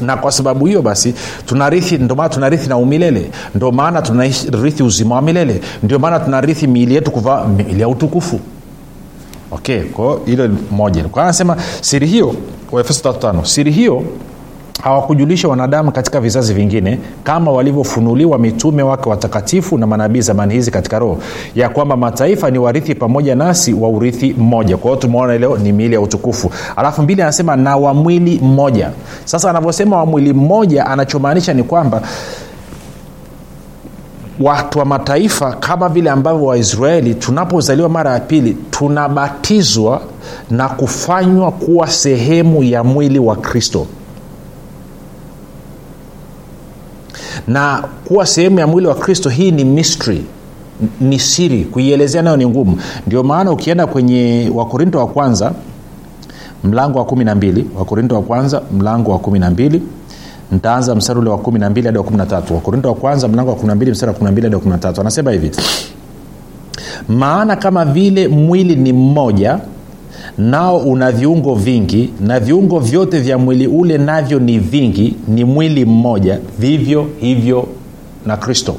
na 0.00 0.16
kwa 0.16 0.32
sababu 0.32 0.66
hiyo 0.66 0.82
basi 0.82 1.14
tunarithi 1.46 1.98
ndio 1.98 2.16
maana 2.16 2.28
tunarithi 2.28 2.68
na 2.68 2.76
umilele. 2.76 3.30
Ndio 3.54 3.72
maana 3.72 4.02
tunarithi 4.02 4.82
uzima 4.82 5.14
wa 5.14 5.22
milele. 5.22 5.60
Ndio 5.82 5.98
maana 5.98 6.20
tunarithi 6.20 6.66
miili 6.66 6.94
yetu 6.94 7.10
kuvaa 7.10 7.44
miili 7.44 7.80
ya 7.80 7.88
utukufu. 7.88 8.40
Okay 9.50 9.80
kwao 9.82 10.20
hilo 10.26 10.48
moja. 10.70 11.04
Kwa 11.04 11.22
anasema 11.22 11.56
siri 11.80 12.06
hiyo 12.06 12.34
waefeso 12.72 13.10
35 13.10 13.44
siri 13.44 13.72
hiyo 13.72 14.04
hawakujulisha 14.82 15.48
wanadamu 15.48 15.92
katika 15.92 16.20
vizazi 16.20 16.54
vingine 16.54 16.98
kama 17.24 17.52
walivyofunuliwa 17.52 18.38
mitume 18.38 18.82
wake 18.82 19.08
watakatifu 19.08 19.78
na 19.78 19.86
manabii 19.86 20.20
zamani 20.20 20.54
hizi 20.54 20.70
katika 20.70 20.98
roho 20.98 21.18
ya 21.54 21.68
kwamba 21.68 21.96
mataifa 21.96 22.50
ni 22.50 22.58
warithi 22.58 22.94
pamoja 22.94 23.34
nasi 23.34 23.72
wa 23.74 23.88
urithi 23.88 24.34
mmoja. 24.38 24.76
Kwa 24.76 24.90
hiyo 24.90 25.00
tumeona 25.02 25.38
leo 25.38 25.56
ni 25.58 25.72
miili 25.72 25.94
ya 25.94 26.00
utukufu. 26.00 26.50
Alafu 26.76 27.02
mbili 27.02 27.22
anasema 27.22 27.56
na 27.56 27.76
wa 27.76 27.94
mwili 27.94 28.38
mmoja. 28.42 28.90
Sasa 29.24 29.50
anavyosema 29.50 29.96
wa 29.96 30.06
mwili 30.06 30.32
mmoja 30.32 30.86
anachomaanisha 30.86 31.54
ni 31.54 31.62
kwamba 31.62 32.02
watu 34.40 34.78
wa 34.78 34.84
mataifa 34.84 35.52
kama 35.52 35.88
vile 35.88 36.10
ambavyo 36.10 36.44
waisraeli 36.46 37.14
tunapozaliwa 37.14 37.88
mara 37.88 38.12
ya 38.12 38.20
pili 38.20 38.56
tunabatizwa 38.70 40.00
na 40.50 40.68
kufanywa 40.68 41.52
kuwa 41.52 41.86
sehemu 41.88 42.62
ya 42.62 42.84
mwili 42.84 43.18
wa 43.18 43.36
kristo 43.36 43.86
na 47.48 47.84
kuwa 48.04 48.26
sehemu 48.26 48.58
ya 48.58 48.66
mwili 48.66 48.88
wa 48.88 48.94
kristo 48.94 49.28
hii 49.28 49.50
ni 49.50 49.64
mystery 49.64 50.24
ni 51.00 51.18
siri. 51.18 51.64
Kuielezea 51.64 52.22
nayo 52.22 52.36
ni 52.36 52.46
ngumu. 52.46 52.78
Ndio 53.06 53.22
maana 53.22 53.52
ukienda 53.52 53.86
kwenye 53.86 54.50
wakorinto 54.54 54.98
wa 54.98 55.06
kwanza 55.06 55.52
mlango 56.64 56.98
wa 56.98 57.04
kumi 57.04 57.24
na 57.24 57.34
mbili 57.34 57.66
wakorinto 57.78 58.14
wa 58.14 58.22
kwanza 58.22 58.62
mlango 58.78 59.10
wa 59.10 59.18
kumi 59.18 59.38
na 59.38 59.50
mbili 59.50 59.82
ntaanza 60.52 60.94
mstari 60.94 61.18
ule 61.18 61.30
wa 61.30 61.38
kumi 61.38 61.58
na 61.58 61.70
mbili 61.70 61.86
hadi 61.86 61.98
wa 61.98 62.04
kumi 62.04 62.16
na 62.16 62.26
tatu. 62.26 62.54
Wakorinto 62.54 62.88
wa 62.88 62.94
kwanza 62.94 63.28
mlango 63.28 63.50
wa 63.50 63.56
kumi 63.56 63.68
na 63.68 63.74
mbili 63.74 63.90
mstari 63.90 64.08
wa 64.10 64.14
kumi 64.14 64.24
na 64.24 64.32
mbili 64.32 64.44
hadi 64.44 64.54
wa 64.54 64.60
kumi 64.60 64.72
na 64.72 64.78
tatu. 64.78 65.00
Anasema 65.00 65.30
hivi 65.32 65.50
maana 67.08 67.56
kama 67.56 67.84
vile 67.84 68.28
mwili 68.28 68.76
ni 68.76 68.92
mmoja 68.92 69.58
nao 70.38 70.76
una 70.78 71.12
viungo 71.12 71.54
vingi 71.54 72.10
na 72.20 72.40
viungo 72.40 72.78
vyote 72.80 73.18
vya 73.20 73.38
mwili 73.38 73.66
ule 73.66 73.98
navyo 73.98 74.38
ni 74.38 74.58
vingi 74.58 75.16
ni 75.28 75.44
mwili 75.44 75.84
mmoja 75.84 76.38
vivyo 76.58 77.06
hivyo 77.20 77.66
na 78.26 78.36
kristo. 78.36 78.74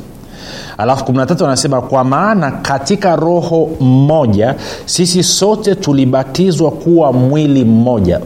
Alafu 0.78 1.12
13 1.12 1.46
anasema 1.46 1.82
kwa 1.82 2.04
maana 2.04 2.52
katika 2.52 3.16
roho 3.16 3.70
mmoja 3.80 4.56
sisi 4.86 5.24
sote 5.24 5.76
tulibatizwa 5.76 6.72
kuwa 6.72 7.14
mwili 7.14 7.66
mmoja. 7.66 8.20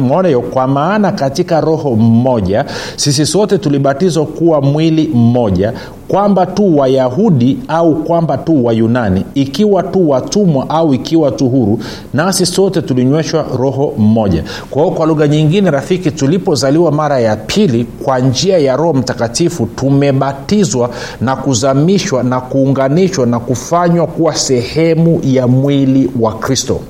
Mona 0.00 0.28
hiyo? 0.28 0.40
Kwa 0.40 0.66
maana 0.66 1.12
katika 1.12 1.60
roho 1.60 1.96
mmoja 1.96 2.64
sisi 2.96 3.26
sote 3.26 3.58
tulibatizwa 3.58 4.26
kuwa 4.26 4.60
mwili 4.60 5.08
mmoja 5.14 5.72
kwamba 6.08 6.46
tu 6.46 6.78
wayahudi 6.78 7.58
au 7.68 7.94
kwamba 8.04 8.38
tu 8.38 8.64
wayunani 8.64 9.24
ikiwa 9.34 9.82
tu 9.82 10.10
watumwa 10.10 10.70
au 10.70 10.94
ikiwa 10.94 11.30
tu 11.30 11.48
huru 11.48 11.78
nasi 12.14 12.46
sote 12.46 12.82
tulinyweshwa 12.82 13.46
roho 13.58 13.92
mmoja. 13.98 14.44
Kwa 14.70 14.82
hiyo 14.82 14.94
kwa 14.94 15.06
lugha 15.06 15.28
nyingine 15.28 15.70
rafiki 15.70 16.10
tulipozaliwa 16.10 16.92
mara 16.92 17.20
ya 17.20 17.36
pili 17.36 17.84
kwa 18.04 18.18
njia 18.18 18.58
ya 18.58 18.76
roho 18.76 18.92
mtakatifu 18.92 19.66
tumebatizwa 19.66 20.90
na 21.20 21.36
kuzamishwa 21.36 22.22
na 22.22 22.40
kuunganishwa 22.40 23.26
na 23.26 23.40
kufanywa 23.40 24.06
kuwa 24.06 24.34
sehemu 24.34 25.20
ya 25.24 25.46
mwili 25.46 26.10
wa 26.20 26.32
kristo 26.32 26.80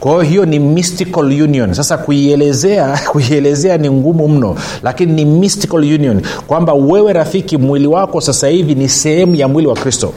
kwa 0.00 0.10
hiyo 0.12 0.22
hiyo 0.22 0.46
ni 0.46 0.58
mystical 0.58 1.24
union. 1.42 1.74
Sasa 1.74 1.98
kuielezea 1.98 2.98
kuielezea 3.12 3.78
ni 3.78 3.90
ngumu 3.90 4.28
mno 4.28 4.56
lakini 4.82 5.12
ni 5.12 5.24
mystical 5.24 5.78
union. 5.80 6.22
Kwamba 6.46 6.72
wewe 6.72 7.12
rafiki 7.12 7.56
mwili 7.56 7.86
wako 7.86 8.20
sasa 8.20 8.48
hivi 8.48 8.74
ni 8.74 8.88
sehemu 8.88 9.34
ya 9.34 9.48
mwili 9.48 9.68
wa 9.68 9.74
kristo. 9.74 10.12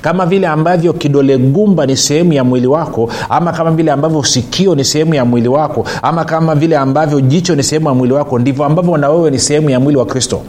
Kama 0.00 0.26
vile 0.26 0.46
ambavyo 0.46 0.92
kidole 0.92 1.38
gumba 1.38 1.86
ni 1.86 1.96
sehemu 1.96 2.32
ya 2.32 2.44
mwili 2.44 2.66
wako 2.66 3.10
ama 3.28 3.52
kama 3.52 3.70
vile 3.70 3.92
ambavyo 3.92 4.24
sikio 4.24 4.74
ni 4.74 4.84
sehemu 4.84 5.14
ya 5.14 5.24
mwili 5.24 5.48
wako 5.48 5.84
ama 6.02 6.24
kama 6.24 6.54
vile 6.54 6.76
ambavyo 6.76 7.20
jicho 7.20 7.54
ni 7.54 7.62
sehemu 7.62 7.88
ya 7.88 7.94
mwili 7.94 8.14
wako 8.14 8.38
ndivyo 8.38 8.64
ambavyo 8.64 8.96
na 8.96 9.08
wewe 9.10 9.30
ni 9.30 9.38
sehemu 9.38 9.70
ya 9.70 9.80
mwili 9.80 9.98
wa 9.98 10.06
kristo 10.06 10.40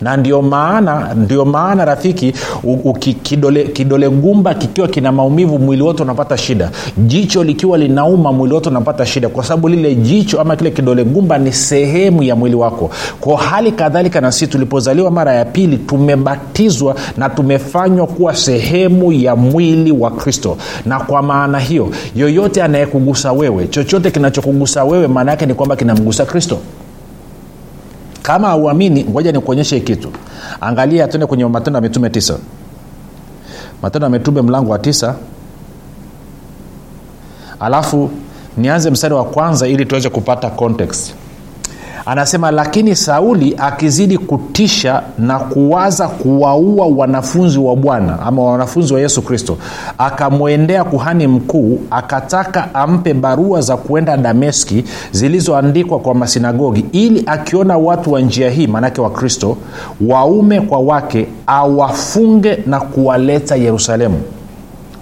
na 0.00 0.16
ndio 0.16 0.42
maana 0.42 1.14
ndio 1.14 1.44
maana 1.44 1.84
rafiki 1.84 2.32
u, 2.64 2.72
u, 2.72 2.92
kidole, 3.22 3.64
kidole 3.64 4.08
gumba 4.10 4.54
kikiwa 4.54 4.88
kina 4.88 5.12
maumivu 5.12 5.58
mwili 5.58 5.82
wote 5.82 6.02
unapata 6.02 6.36
shida. 6.36 6.70
Jicho 6.98 7.44
likiwa 7.44 7.78
linauma 7.78 8.32
mwili 8.32 8.54
wote 8.54 8.68
unapata 8.68 9.06
shida. 9.06 9.28
Kwa 9.28 9.44
sababu 9.44 9.68
lile 9.68 9.94
jicho 9.94 10.40
ama 10.40 10.56
kile 10.56 10.70
kidole 10.70 11.04
gumba 11.04 11.38
ni 11.38 11.52
sehemu 11.52 12.22
ya 12.22 12.36
mwili 12.36 12.56
wako. 12.56 12.90
Kwa 13.20 13.38
hali 13.38 13.72
kadhalika 13.72 14.20
na 14.20 14.32
sisi 14.32 14.46
tulipozaliwa 14.46 15.10
mara 15.10 15.32
ya 15.34 15.44
pili 15.44 15.76
tumebatizwa 15.78 16.94
na 17.16 17.28
tumefanywa 17.28 18.06
kuwa 18.06 18.34
sehemu 18.36 19.12
ya 19.12 19.36
mwili 19.36 19.92
wa 19.92 20.10
kristo. 20.10 20.56
Na 20.86 21.00
kwa 21.00 21.22
maana 21.22 21.58
hiyo 21.58 21.88
yoyote 22.16 22.62
anayekugusa 22.62 23.32
wewe 23.32 23.66
chochote 23.66 24.10
kinachokugusa 24.10 24.84
wewe 24.84 25.06
maana 25.08 25.30
yake 25.30 25.46
ni 25.46 25.54
kwamba 25.54 25.76
kinamgusa 25.76 26.24
kristo 26.26 26.58
kama 28.30 28.48
auamini 28.48 29.04
ngoja 29.04 29.32
nikuonyeshe 29.32 29.80
kitu. 29.80 30.10
Angalia 30.60 31.08
tuende 31.08 31.26
kwenye 31.26 31.44
matendo 31.46 31.76
ya 31.76 31.80
mitume 31.82 32.10
tisa. 32.10 32.38
Matendo 33.82 34.06
ya 34.06 34.10
mitume 34.10 34.42
mlango 34.42 34.70
wa 34.72 34.78
tisa. 34.78 35.14
Alafu 37.60 38.10
nianze 38.56 38.90
mstari 38.90 39.14
wa 39.14 39.24
kwanza 39.24 39.68
ili 39.68 39.84
tuweze 39.86 40.08
kupata 40.08 40.50
context 40.50 41.14
anasema 42.10 42.50
lakini 42.50 42.96
sauli 42.96 43.54
akizidi 43.58 44.18
kutisha 44.18 45.02
na 45.18 45.38
kuwaza 45.38 46.08
kuwaua 46.08 46.86
wanafunzi 46.86 47.58
wa 47.58 47.76
bwana 47.76 48.20
ama 48.22 48.42
wanafunzi 48.42 48.94
wa 48.94 49.00
yesu 49.00 49.22
kristo 49.22 49.56
akamwendea 49.98 50.84
kuhani 50.84 51.26
mkuu 51.26 51.78
akataka 51.90 52.74
ampe 52.74 53.14
barua 53.14 53.60
za 53.60 53.76
kuenda 53.76 54.16
dameski 54.16 54.84
zilizoandikwa 55.12 55.98
kwa 55.98 56.14
masinagogi 56.14 56.84
ili 56.92 57.22
akiona 57.26 57.76
watu 57.78 58.12
wa 58.12 58.20
njia 58.20 58.50
hii 58.50 58.66
maanake 58.66 59.00
wa 59.00 59.10
kristo 59.10 59.56
waume 60.08 60.60
kwa 60.60 60.78
wake 60.78 61.26
awafunge 61.46 62.58
na 62.66 62.80
kuwaleta 62.80 63.56
yerusalemu. 63.56 64.20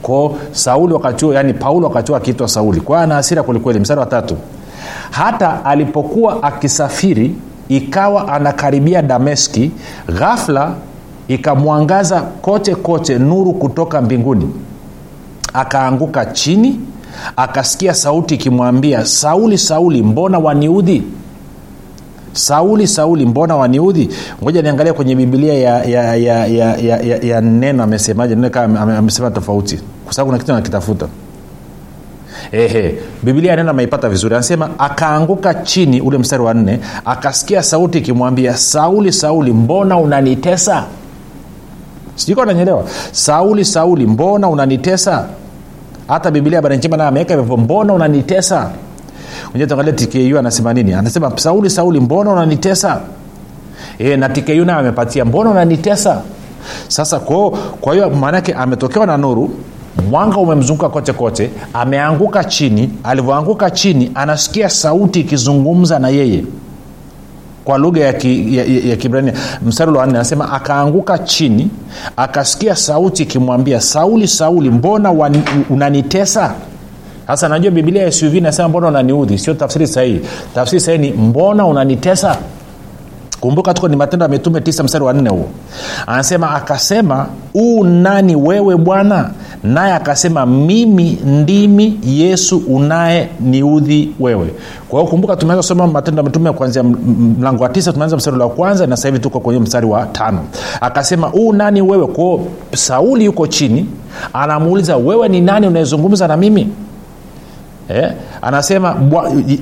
Kwao 0.03 0.35
sauli 0.53 0.93
wakati 0.95 1.25
huo 1.25 1.35
yani 1.35 1.55
paulo 1.55 1.87
wakati 1.87 2.09
huo 2.09 2.17
akiitwa 2.17 2.49
sauli. 2.49 2.81
Kwa 2.81 3.01
ana 3.03 3.15
hasira 3.15 3.43
kwelikweli. 3.43 3.81
Mstari 3.81 4.01
wa 4.01 4.07
tatu 4.07 4.37
hata 5.11 5.65
alipokuwa 5.65 6.43
akisafiri 6.43 7.35
ikawa 7.69 8.33
anakaribia 8.33 9.03
dameski 9.03 9.71
ghafla 10.19 10.73
ikamwangaza 11.29 12.21
kote 12.21 12.75
kote 12.75 13.19
nuru 13.19 13.53
kutoka 13.53 14.01
mbinguni. 14.03 14.51
Akaanguka 15.53 16.27
chini 16.27 16.81
akasikia 17.37 17.95
sauti 17.95 18.35
ikimwambia 18.35 19.05
sauli 19.07 19.59
sauli 19.59 20.03
mbona 20.03 20.39
waniudhi? 20.39 21.03
Sauli 22.33 22.87
sauli 22.87 23.27
mbona 23.27 23.57
waniudhi? 23.57 24.09
Ngoja 24.43 24.63
niangalia 24.63 24.93
kwenye 24.93 25.15
bibilia 25.17 25.55
ya, 25.55 25.85
ya, 25.85 26.15
ya, 26.17 26.47
ya, 26.47 26.77
ya, 26.77 26.97
ya, 27.01 27.17
ya 27.19 27.41
neno 27.41 27.83
amesemaje. 27.83 28.37
Amesema 28.99 29.31
tofauti 29.31 29.81
kwa 30.05 30.13
sababu 30.15 30.29
kuna 30.31 30.39
kitu 30.39 30.53
nakitafuta 30.53 31.07
ehe 32.53 32.95
biblia 33.23 33.57
neno 33.57 33.71
ameipata 33.71 34.09
vizuri. 34.09 34.35
Anasema 34.35 34.71
akaanguka 34.79 35.55
chini 35.55 36.01
ule 36.01 36.19
mstari 36.19 36.43
wa 36.43 36.55
nne 36.55 36.81
akasikia 37.05 37.63
sauti 37.63 37.99
ikimwambia 37.99 38.57
sauli 38.57 39.13
sauli 39.13 39.53
mbona 39.53 39.99
unanitesa 39.99 40.85
sijuka 42.15 42.43
unanyelewa 42.43 42.85
sauli 43.13 43.65
sauli 43.65 44.07
mbona 44.07 44.49
unanitesa? 44.49 45.27
Hata 46.09 46.31
biblia 46.31 46.59
habari 46.59 46.77
njema 46.77 47.07
ameweka 47.07 47.37
hivyo 47.37 47.57
mbona 47.57 47.93
unanitesa? 47.95 48.71
Tuangalia 49.69 49.93
tku 49.93 50.39
anasema 50.39 50.75
nini? 50.75 50.93
Anasema 50.95 51.33
sauli 51.39 51.71
sauli 51.71 52.01
mbona 52.01 52.31
unanitesa? 52.33 53.01
E, 53.99 54.17
na 54.17 54.29
tku 54.29 54.51
nayo 54.51 54.79
amepatia 54.79 55.25
mbona 55.25 55.51
unanitesa? 55.51 56.23
Sasa 56.89 57.19
kwa 57.81 57.95
hiyo 57.95 58.11
maanake 58.11 58.55
ametokewa 58.55 59.07
na 59.07 59.17
nuru 59.17 59.51
mwanga 60.11 60.37
umemzunguka 60.37 60.89
kote 60.89 61.13
kote 61.13 61.51
ameanguka 61.75 62.45
chini. 62.45 62.91
Alivyoanguka 63.05 63.71
chini 63.71 64.11
anasikia 64.15 64.69
sauti 64.71 65.21
ikizungumza 65.21 65.99
na 65.99 66.09
yeye. 66.09 66.45
Kwa 67.65 67.79
lugha 67.79 68.01
ya, 68.01 68.13
ki, 68.13 68.57
ya, 68.57 68.65
ya, 68.65 68.97
kibrania 68.97 69.33
mstari 69.63 69.91
wa 69.93 70.07
nne 70.07 70.15
anasema 70.15 70.53
akaanguka 70.53 71.19
chini 71.19 71.71
akasikia 72.17 72.77
sauti 72.77 73.23
ikimwambia 73.23 73.81
sauli 73.81 74.29
sauli 74.29 74.71
mbona 74.71 75.11
wan, 75.11 75.43
unanitesa 75.71 76.55
sasa 77.27 77.49
najua 77.49 77.71
biblia 77.71 78.03
ya 78.03 78.13
suv 78.13 78.35
inasema 78.35 78.69
mbona 78.69 78.87
unaniudhi? 78.89 79.39
Sio 79.39 79.55
tafsiri 79.55 79.87
sahihi. 79.87 80.21
Tafsiri 80.55 80.81
sahihi 80.81 81.03
ni 81.03 81.13
mbona 81.17 81.67
unanitesa 81.67 82.37
kumbuka 83.41 83.75
tuko 83.75 83.89
ni 83.89 83.97
matendo 83.97 84.25
ya 84.25 84.29
mitume 84.29 84.61
tisa 84.61 84.83
mstari 84.83 85.05
wa 85.05 85.13
nne 85.13 85.31
huo 85.31 85.49
anasema 86.07 86.51
akasema 86.51 87.27
uu 87.55 87.85
nani 87.85 88.37
wewe 88.37 88.77
bwana? 88.77 89.31
Naye 89.63 89.93
akasema 89.93 90.47
mimi 90.47 91.19
ndimi 91.25 92.01
yesu 92.07 92.63
unaye 92.69 93.29
niudhi 93.41 94.11
wewe. 94.21 94.51
Kwa 94.89 95.01
hiyo 95.01 95.11
kumbuka 95.11 95.37
tumeanza 95.37 95.63
kusoma 95.63 95.87
matendo 95.87 96.21
ya 96.21 96.25
mitume 96.27 96.53
kuanzia 96.53 96.83
mlango 96.83 97.63
wa 97.63 97.69
tisa 97.69 97.93
tumeanza 97.93 98.17
mstari 98.17 98.39
wa 98.39 98.49
kwanza 98.49 98.87
na 98.87 98.97
sasa 98.97 99.09
hivi 99.09 99.21
tuko 99.21 99.41
kwenye 99.41 99.61
mstari 99.61 99.87
wa 99.87 100.07
tano. 100.07 100.41
Akasema 100.81 101.33
uu 101.33 101.53
nani 101.53 101.83
wewe? 101.83 102.07
Kwao 102.07 102.41
sauli 102.75 103.25
yuko 103.25 103.47
chini 103.47 103.87
anamuuliza 104.33 104.97
wewe 104.97 105.29
ni 105.29 105.41
nani 105.41 105.67
unayezungumza 105.67 106.29
na 106.29 106.37
mimi 106.37 106.69
eh? 107.89 108.13
anasema 108.43 108.97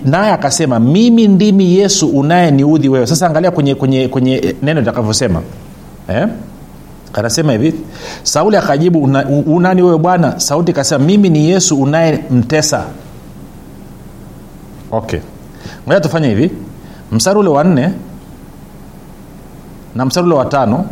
naye 0.05 0.33
akasema 0.33 0.81
mimi 0.81 1.29
ndimi 1.29 1.75
yesu 1.75 2.09
unayeniudhi 2.09 2.89
wewe. 2.89 3.07
Sasa 3.07 3.27
angalia 3.27 3.51
kwenye, 3.51 3.75
kwenye, 3.75 4.09
kwenye 4.09 4.55
neno 4.63 4.81
litakavyosema. 4.81 5.43
Eh? 6.09 6.29
anasema 7.13 7.53
hivi 7.53 7.75
sauli 8.23 8.57
akajibu 8.57 9.03
una, 9.03 9.27
unani 9.29 9.83
wewe 9.83 9.99
bwana? 9.99 10.41
Sauti 10.41 10.71
ikasema 10.71 11.05
mimi 11.05 11.31
ni 11.31 11.51
yesu 11.51 11.83
unayemtesa 11.83 12.85
okay. 14.93 15.21
Moja 15.87 16.01
tufanye 16.01 16.29
hivi. 16.29 16.51
Mstari 17.13 17.39
ule 17.39 17.49
wa 17.49 17.65
nne 17.65 17.91
na 19.95 20.05
mstari 20.05 20.27
ule 20.27 20.35
wa 20.37 20.45
tano 20.45 20.85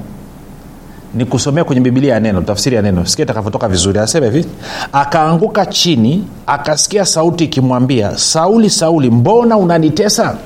ni 1.14 1.25
kusomea 1.25 1.64
kwenye 1.64 1.80
bibilia 1.83 2.14
ya 2.14 2.21
neno 2.21 2.40
tafsiri 2.40 2.76
ya 2.76 2.83
neno. 2.83 3.06
Sikia 3.06 3.25
itakavyotoka 3.25 3.68
vizuri. 3.68 3.99
Anasema 3.99 4.26
hivi 4.26 4.44
akaanguka 4.92 5.66
chini 5.66 6.25
akasikia 6.47 7.04
sauti 7.06 7.44
ikimwambia 7.44 8.18
sauli 8.18 8.71
sauli 8.71 9.11
mbona 9.11 9.56
unanitesa? 9.56 10.37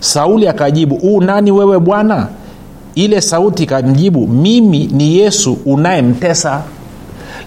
Sauli 0.00 0.48
akajibu 0.48 0.94
uu 1.02 1.20
nani 1.20 1.50
wewe 1.50 1.78
bwana? 1.78 2.26
Ile 2.94 3.20
sauti 3.20 3.62
ikamjibu 3.62 4.26
mimi 4.26 4.86
ni 4.92 5.16
yesu 5.18 5.58
unayemtesa. 5.66 6.62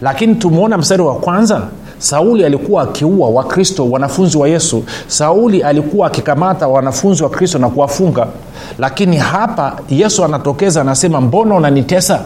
Lakini 0.01 0.35
tumeona 0.35 0.77
mstari 0.77 1.01
wa 1.01 1.15
kwanza 1.15 1.61
sauli 1.97 2.45
alikuwa 2.45 2.83
akiua 2.83 3.29
wakristo 3.29 3.89
wanafunzi 3.89 4.37
wa 4.37 4.47
yesu. 4.49 4.83
Sauli 5.07 5.63
alikuwa 5.63 6.07
akikamata 6.07 6.67
wanafunzi 6.67 7.23
wa 7.23 7.29
kristo 7.29 7.57
na 7.59 7.69
kuwafunga. 7.69 8.27
Lakini 8.79 9.17
hapa 9.17 9.75
yesu 9.89 10.25
anatokeza 10.25 10.81
anasema 10.81 11.21
mbona 11.21 11.55
unanitesa 11.55 12.21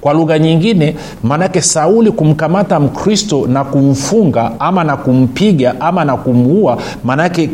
kwa 0.00 0.12
lugha 0.12 0.38
nyingine 0.38 0.96
maanake 1.22 1.60
sauli 1.60 2.10
kumkamata 2.12 2.80
mkristo 2.80 3.46
na 3.46 3.64
kumfunga 3.64 4.52
ama 4.60 4.84
na 4.84 4.96
kumpiga 4.96 5.80
ama 5.80 6.04
na 6.04 6.16
kumuua 6.16 6.78
maanake 7.04 7.50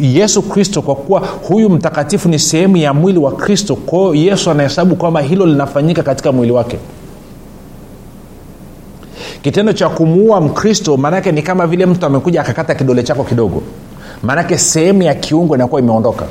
yesu 0.00 0.42
kristo 0.42 0.82
kwa 0.82 0.94
kuwa 0.94 1.20
huyu 1.48 1.70
mtakatifu 1.70 2.28
ni 2.28 2.38
sehemu 2.38 2.76
ya 2.76 2.94
mwili 2.94 3.18
wa 3.18 3.32
kristo 3.32 3.76
kwao 3.76 4.14
yesu 4.14 4.50
anahesabu 4.50 4.96
kwamba 4.96 5.20
hilo 5.20 5.46
linafanyika 5.46 6.02
katika 6.02 6.32
mwili 6.32 6.52
wake. 6.52 6.78
Kitendo 9.42 9.72
cha 9.72 9.88
kumuua 9.88 10.40
mkristo 10.40 10.96
maanake 10.96 11.32
ni 11.32 11.42
kama 11.42 11.66
vile 11.66 11.86
mtu 11.86 12.06
amekuja 12.06 12.40
akakata 12.40 12.74
kidole 12.74 13.02
chako 13.02 13.24
kidogo. 13.24 13.62
Maanake 14.22 14.58
sehemu 14.58 15.02
ya 15.02 15.14
kiungo 15.14 15.54
inakuwa 15.54 15.80
imeondoka 15.80 16.24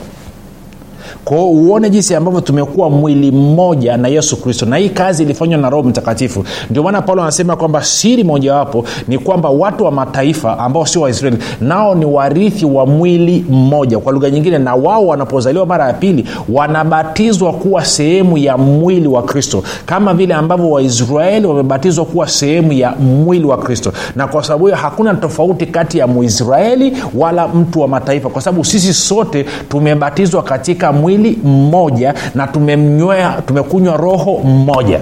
kwao 1.26 1.50
uone 1.50 1.90
jinsi 1.90 2.16
ambavyo 2.16 2.42
tumekuwa 2.42 2.90
mwili 2.90 3.32
mmoja 3.32 3.98
na 3.98 4.08
yesu 4.08 4.42
kristo. 4.42 4.66
Na 4.66 4.78
hii 4.78 4.90
kazi 4.90 5.24
ilifanywa 5.24 5.58
na 5.60 5.70
roho 5.70 5.84
mtakatifu. 5.90 6.44
Ndio 6.70 6.84
maana 6.84 7.02
paulo 7.02 7.22
anasema 7.22 7.56
kwamba 7.56 7.84
siri 7.84 8.24
mojawapo 8.24 8.86
ni 9.08 9.18
kwamba 9.18 9.50
watu 9.50 9.84
wa 9.84 9.92
mataifa 9.92 10.60
ambao 10.60 10.86
sio 10.86 11.02
waisraeli 11.02 11.38
nao 11.62 11.96
ni 11.96 12.06
warithi 12.06 12.66
wa 12.66 12.86
mwili 12.86 13.46
mmoja. 13.50 14.00
Kwa 14.00 14.14
lugha 14.14 14.30
nyingine 14.30 14.58
na 14.58 14.76
wao 14.76 15.08
wanapozaliwa 15.08 15.66
mara 15.66 15.88
ya 15.88 15.94
pili 15.94 16.26
wanabatizwa 16.50 17.54
kuwa 17.54 17.86
sehemu 17.86 18.38
ya 18.38 18.58
mwili 18.58 19.08
wa 19.08 19.24
kristo. 19.24 19.64
Kama 19.86 20.14
vile 20.14 20.34
ambavyo 20.34 20.70
waisraeli 20.70 21.48
wamebatizwa 21.48 22.06
kuwa 22.06 22.28
sehemu 22.28 22.74
ya 22.74 22.92
mwili 22.92 23.46
wa 23.46 23.58
kristo. 23.58 23.94
Na 24.16 24.28
kwa 24.28 24.44
sababu 24.44 24.66
hiyo 24.66 24.78
hakuna 24.78 25.14
tofauti 25.14 25.66
kati 25.66 25.98
ya 25.98 26.08
muisraeli 26.08 26.98
wala 27.16 27.48
mtu 27.48 27.80
wa 27.82 27.88
mataifa. 27.88 28.30
Kwa 28.30 28.42
sababu 28.42 28.66
sisi 28.66 28.94
sote 28.94 29.46
tumebatizwa 29.70 30.44
katika 30.44 30.92
mwili 30.92 31.11
mmoja 31.18 32.14
na 32.36 32.48
tumemnywea 32.48 33.42
tumekunywa 33.46 33.98
roho 33.98 34.38
mmoja. 34.44 35.00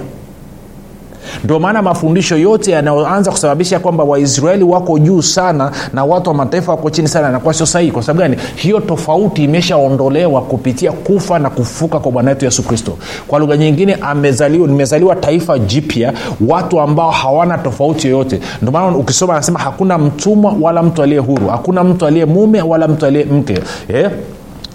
Ndio 1.44 1.58
maana 1.58 1.82
mafundisho 1.82 2.36
yote 2.36 2.70
yanayoanza 2.70 3.30
kusababisha 3.30 3.78
kwamba 3.78 4.04
waisraeli 4.04 4.64
wako 4.64 4.98
juu 4.98 5.22
sana 5.22 5.72
na 5.94 6.04
watu 6.04 6.30
wa 6.30 6.34
mataifa 6.36 6.72
wako 6.72 6.90
chini 6.90 7.08
sana 7.08 7.26
yanakuwa 7.26 7.54
sio 7.54 7.66
sahihi. 7.66 7.92
Kwa 7.92 8.02
sababu 8.02 8.20
gani? 8.20 8.36
Hiyo 8.56 8.80
tofauti 8.80 9.44
imeshaondolewa 9.44 10.42
kupitia 10.42 10.92
kufa 10.92 11.38
na 11.38 11.50
kufuka 11.50 11.98
kwa 11.98 12.12
bwana 12.12 12.30
wetu 12.30 12.44
yesu 12.44 12.62
kristo. 12.62 12.92
Kwa 13.28 13.38
lugha 13.38 13.56
nyingine 13.56 13.94
amezaliwa 14.00 14.68
nimezaliwa 14.68 15.16
taifa 15.16 15.58
jipya 15.58 16.12
watu 16.48 16.80
ambao 16.80 17.10
hawana 17.10 17.58
tofauti 17.58 18.08
yoyote. 18.08 18.40
Ndio 18.62 18.72
maana 18.72 18.96
ukisoma 18.96 19.32
anasema 19.32 19.58
hakuna 19.58 19.98
mtumwa 19.98 20.54
wala 20.60 20.82
mtu 20.82 21.02
aliye 21.02 21.20
huru. 21.20 21.48
Hakuna 21.48 21.84
mtu 21.84 22.06
aliye 22.06 22.24
mume 22.24 22.62
wala 22.62 22.88
mtu 22.88 23.06
aliye 23.06 23.24
mke. 23.24 23.58
Eh? 23.88 24.10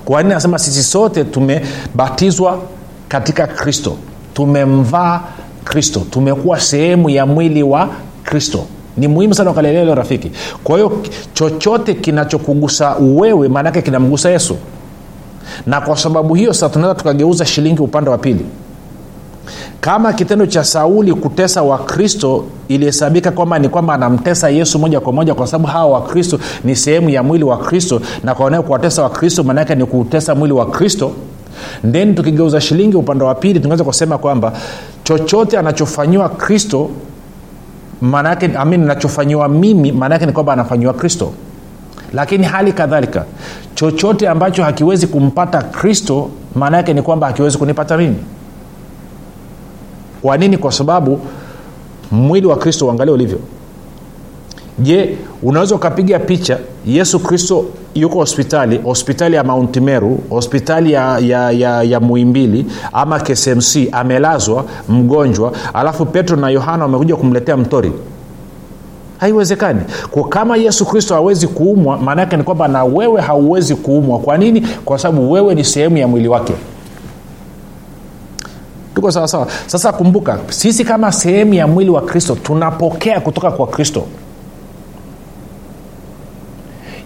Kwa 0.05 0.21
nini 0.23 0.33
anasema 0.33 0.59
sisi 0.59 0.83
sote 0.83 1.23
tumebatizwa 1.23 2.59
katika 3.07 3.47
kristo? 3.47 3.95
Tumemvaa 4.33 5.21
kristo. 5.63 6.01
Tumekuwa 6.11 6.59
sehemu 6.59 7.09
ya 7.09 7.25
mwili 7.25 7.63
wa 7.63 7.89
kristo. 8.23 8.65
Ni 8.97 9.07
muhimu 9.07 9.33
sana 9.35 9.51
ukalelelo 9.51 9.95
rafiki. 9.95 10.31
Kwa 10.63 10.75
hiyo 10.75 11.01
chochote 11.33 11.93
kinachokugusa 11.93 12.95
wewe 12.99 13.47
maanaake 13.47 13.81
kinamgusa 13.81 14.29
yesu. 14.29 14.57
Na 15.65 15.81
kwa 15.81 15.97
sababu 15.97 16.33
hiyo 16.35 16.53
sasa 16.53 16.69
tunaweza 16.69 16.99
tukageuza 16.99 17.45
shilingi 17.45 17.81
upande 17.81 18.09
wa 18.09 18.17
pili 18.17 18.45
kama 19.85 20.13
kitendo 20.13 20.45
cha 20.45 20.63
sauli 20.63 21.13
kutesa 21.13 21.61
wakristo 21.63 22.45
ilihesabika 22.67 23.31
kwamba 23.31 23.59
ni 23.59 23.69
kwamba 23.69 23.93
anamtesa 23.93 24.49
yesu 24.49 24.79
moja 24.79 24.99
kwa 24.99 25.13
moja 25.13 25.33
kwa 25.33 25.47
sababu 25.47 25.67
hawa 25.67 25.99
wakristo 25.99 26.39
ni 26.63 26.75
sehemu 26.75 27.09
ya 27.09 27.23
mwili 27.23 27.43
wa 27.43 27.57
kristo 27.57 28.01
na 28.23 28.35
kwaonea 28.35 28.61
kuwatesa 28.61 29.03
wakristo 29.03 29.43
maanaake 29.43 29.75
ni 29.75 29.85
kutesa 29.85 30.35
mwili 30.35 30.53
wa 30.53 30.65
kristo 30.65 31.11
then 31.91 32.15
tukigeuza 32.15 32.61
shilingi 32.61 32.97
upande 32.97 33.23
wa 33.23 33.35
pili 33.35 33.59
tunaweza 33.59 33.83
kusema 33.83 34.17
kwamba 34.17 34.53
chochote 35.03 35.57
anachofanyiwa 35.57 36.29
kristo 36.29 36.89
maanaake 38.01 38.51
amin 38.57 38.85
nachofanyiwa 38.85 39.49
mimi 39.49 39.91
maanaake 39.91 40.25
ni 40.25 40.31
kwamba 40.31 40.53
anafanyiwa 40.53 40.93
kristo. 40.93 41.31
Lakini 42.13 42.43
hali 42.43 42.73
kadhalika 42.73 43.25
chochote 43.75 44.29
ambacho 44.29 44.63
hakiwezi 44.63 45.07
kumpata 45.07 45.61
kristo 45.61 46.29
maana 46.55 46.77
yake 46.77 46.93
ni 46.93 47.01
kwamba 47.01 47.27
hakiwezi 47.27 47.57
kunipata 47.57 47.97
mimi 47.97 48.15
kwa 50.25 50.38
nini? 50.38 50.57
Kwa 50.57 50.71
sababu 50.71 51.19
mwili 52.11 52.47
wa 52.47 52.55
kristo 52.55 52.85
uangalia 52.88 53.13
ulivyo. 53.13 53.39
Je 54.79 55.17
unaweza 55.43 55.75
ukapiga 55.75 56.19
picha 56.19 56.57
yesu 56.85 57.19
kristo 57.19 57.65
yuko 57.95 58.15
hospitali 58.19 58.77
hospitali 58.77 59.35
ya 59.35 59.43
mount 59.43 59.77
meru 59.77 60.19
hospitali 60.29 60.91
ya, 60.93 61.19
ya, 61.19 61.51
ya, 61.51 61.83
ya 61.83 61.99
muimbili 61.99 62.65
ama 62.93 63.19
ksmc 63.19 63.77
amelazwa 63.91 64.65
mgonjwa 64.89 65.51
alafu 65.73 66.05
petro 66.05 66.38
na 66.38 66.49
yohana 66.49 66.83
wamekuja 66.83 67.15
kumletea 67.15 67.57
mtori? 67.57 67.91
Haiwezekani. 69.17 69.81
Kwa 70.11 70.27
kama 70.29 70.57
yesu 70.57 70.85
kristo 70.85 71.13
hawezi 71.13 71.47
kuumwa 71.47 71.97
maana 71.97 72.21
yake 72.21 72.38
ni 72.38 72.43
kwamba 72.43 72.67
na 72.67 72.83
wewe 72.83 73.21
hauwezi 73.21 73.75
kuumwa. 73.75 74.19
Kwa 74.19 74.38
nini? 74.38 74.61
Kwa 74.85 74.99
sababu 74.99 75.31
wewe 75.31 75.55
ni 75.55 75.63
sehemu 75.63 75.97
ya 75.97 76.07
mwili 76.07 76.27
wake 76.27 76.53
tuko 78.95 79.12
sawasawa 79.12 79.47
sasa 79.67 79.93
kumbuka 79.93 80.39
sisi 80.49 80.84
kama 80.86 81.12
sehemu 81.12 81.53
ya 81.53 81.67
mwili 81.67 81.89
wa 81.89 82.01
kristo 82.01 82.36
tunapokea 82.43 83.19
kutoka 83.21 83.51
kwa 83.51 83.67
kristo. 83.67 84.03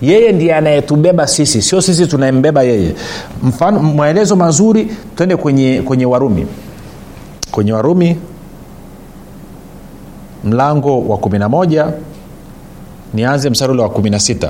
Yeye 0.02 0.32
ndiye 0.32 0.56
anayetubeba 0.56 1.28
sisi 1.28 1.62
sio 1.62 1.82
sisi 1.82 2.08
tunayembeba 2.08 2.63
yeye. 2.63 2.95
Mfano 3.43 3.80
maelezo 3.80 4.36
mazuri 4.36 4.88
twende 5.15 5.36
kwenye 5.36 5.82
kwenye 5.82 6.06
warumi. 6.06 6.47
Kwenye 7.52 7.73
warumi 7.73 8.17
mlango 10.43 11.02
wa 11.02 11.17
11 11.17 11.91
nianze 13.13 13.49
mstari 13.49 13.71
ule 13.71 13.82
wa 13.82 13.89
16 13.89 14.49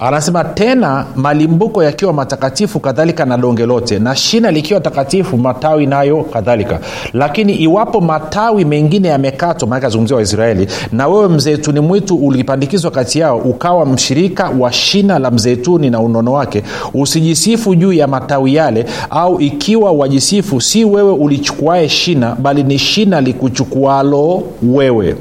anasema 0.00 0.44
tena 0.44 1.06
malimbuko 1.16 1.84
yakiwa 1.84 2.12
matakatifu 2.12 2.80
kadhalika 2.80 3.24
na 3.24 3.38
donge 3.38 3.66
lote 3.66 3.98
na 3.98 4.16
shina 4.16 4.50
likiwa 4.50 4.80
takatifu 4.80 5.38
matawi 5.38 5.86
nayo 5.86 6.22
kadhalika. 6.22 6.80
Lakini 7.12 7.54
iwapo 7.54 8.00
matawi 8.00 8.64
mengine 8.64 9.08
yamekatwa 9.08 9.68
maanake 9.68 9.86
azungumzia 9.86 10.16
waisraeli 10.16 10.68
na 10.92 11.08
wewe 11.08 11.28
mzeituni 11.28 11.80
mwitu 11.80 12.16
ulipandikizwa 12.16 12.90
kati 12.90 13.18
yao 13.18 13.38
ukawa 13.38 13.86
mshirika 13.86 14.48
wa 14.58 14.72
shina 14.72 15.18
la 15.18 15.30
mzeituni 15.30 15.90
na 15.90 16.00
unono 16.00 16.32
wake 16.32 16.62
usijisifu 16.94 17.74
juu 17.74 17.92
ya 17.92 18.06
matawi 18.06 18.54
yale 18.54 18.86
au 19.10 19.40
ikiwa 19.40 19.92
wajisifu 19.92 20.60
si 20.60 20.84
wewe 20.84 21.12
ulichukuae 21.12 21.88
shina 21.88 22.34
bali 22.34 22.62
ni 22.62 22.78
shina 22.78 23.20
likuchukualo 23.20 24.42
wewe. 24.62 25.16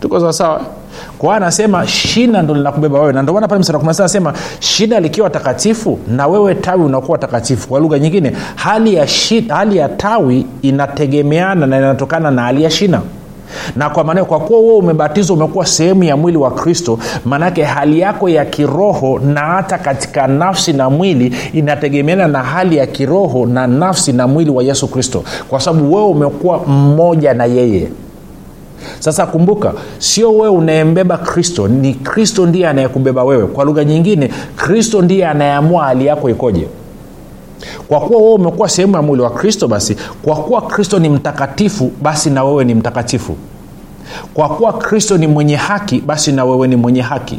Tuko 0.00 0.20
sawasawa 0.20 0.60
kwa 1.18 1.36
anasema 1.36 1.86
shina 1.86 2.42
ndo 2.42 2.54
linakubeba 2.54 3.00
wewe. 3.00 3.12
Na 3.12 3.22
ndomana 3.22 3.48
pale 3.48 3.60
msara 3.60 3.80
anasema 3.80 4.32
shina 4.60 5.00
likiwa 5.00 5.30
takatifu 5.30 5.98
na 6.08 6.26
wewe 6.26 6.54
tawi 6.54 6.82
unakuwa 6.84 7.18
takatifu. 7.18 7.68
Kwa 7.68 7.80
lugha 7.80 7.98
nyingine 7.98 8.32
hali 8.54 8.94
ya, 8.94 9.06
shi, 9.06 9.40
hali 9.48 9.76
ya 9.76 9.88
tawi 9.88 10.46
inategemeana 10.62 11.66
na 11.66 11.78
inatokana 11.78 12.30
na 12.30 12.42
hali 12.42 12.62
ya 12.64 12.70
shina. 12.70 13.00
Na 13.76 13.90
kwa 13.90 14.04
maana 14.04 14.24
kwa 14.24 14.40
kuwa 14.40 14.60
wewe 14.60 14.74
umebatizwa 14.74 15.36
umekuwa 15.36 15.66
sehemu 15.66 16.04
ya 16.04 16.16
mwili 16.16 16.38
wa 16.38 16.50
kristo 16.50 16.98
maanake 17.24 17.62
hali 17.64 18.00
yako 18.00 18.28
ya 18.28 18.44
kiroho 18.44 19.18
na 19.18 19.40
hata 19.40 19.78
katika 19.78 20.26
nafsi 20.26 20.72
na 20.72 20.90
mwili 20.90 21.34
inategemeana 21.52 22.28
na 22.28 22.42
hali 22.42 22.76
ya 22.76 22.86
kiroho 22.86 23.46
na 23.46 23.66
nafsi 23.66 24.12
na 24.12 24.26
mwili 24.28 24.50
wa 24.50 24.62
yesu 24.62 24.88
kristo. 24.88 25.24
Kwa 25.48 25.60
sababu 25.60 25.94
wewe 25.94 26.06
umekuwa 26.08 26.58
mmoja 26.66 27.34
na 27.34 27.44
yeye 27.44 27.88
sasa 28.98 29.26
kumbuka 29.26 29.72
sio 29.98 30.32
wewe 30.36 30.48
unayembeba 30.48 31.18
kristo 31.18 31.68
ni 31.68 31.94
kristo 31.94 32.46
ndiye 32.46 32.68
anayekubeba 32.68 33.24
wewe. 33.24 33.46
Kwa 33.46 33.64
lugha 33.64 33.84
nyingine 33.84 34.30
kristo 34.56 35.02
ndiye 35.02 35.26
anayeamua 35.26 35.84
hali 35.84 36.06
yako 36.06 36.30
ikoje. 36.30 36.68
Kwa 37.88 38.00
kuwa 38.00 38.20
wewe 38.20 38.34
umekuwa 38.34 38.68
sehemu 38.68 38.96
ya 38.96 39.02
mwili 39.02 39.22
wa 39.22 39.30
kristo 39.30 39.68
basi 39.68 39.96
kwa 40.22 40.36
kuwa 40.36 40.62
kristo 40.62 40.98
ni 40.98 41.08
mtakatifu 41.08 41.90
basi 42.02 42.30
na 42.30 42.44
wewe 42.44 42.64
ni 42.64 42.74
mtakatifu. 42.74 43.36
Kwa 44.34 44.48
kuwa 44.48 44.72
kristo 44.72 45.18
ni 45.18 45.26
mwenye 45.26 45.56
haki 45.56 46.00
basi 46.00 46.32
na 46.32 46.44
wewe 46.44 46.68
ni 46.68 46.76
mwenye 46.76 47.00
haki 47.00 47.38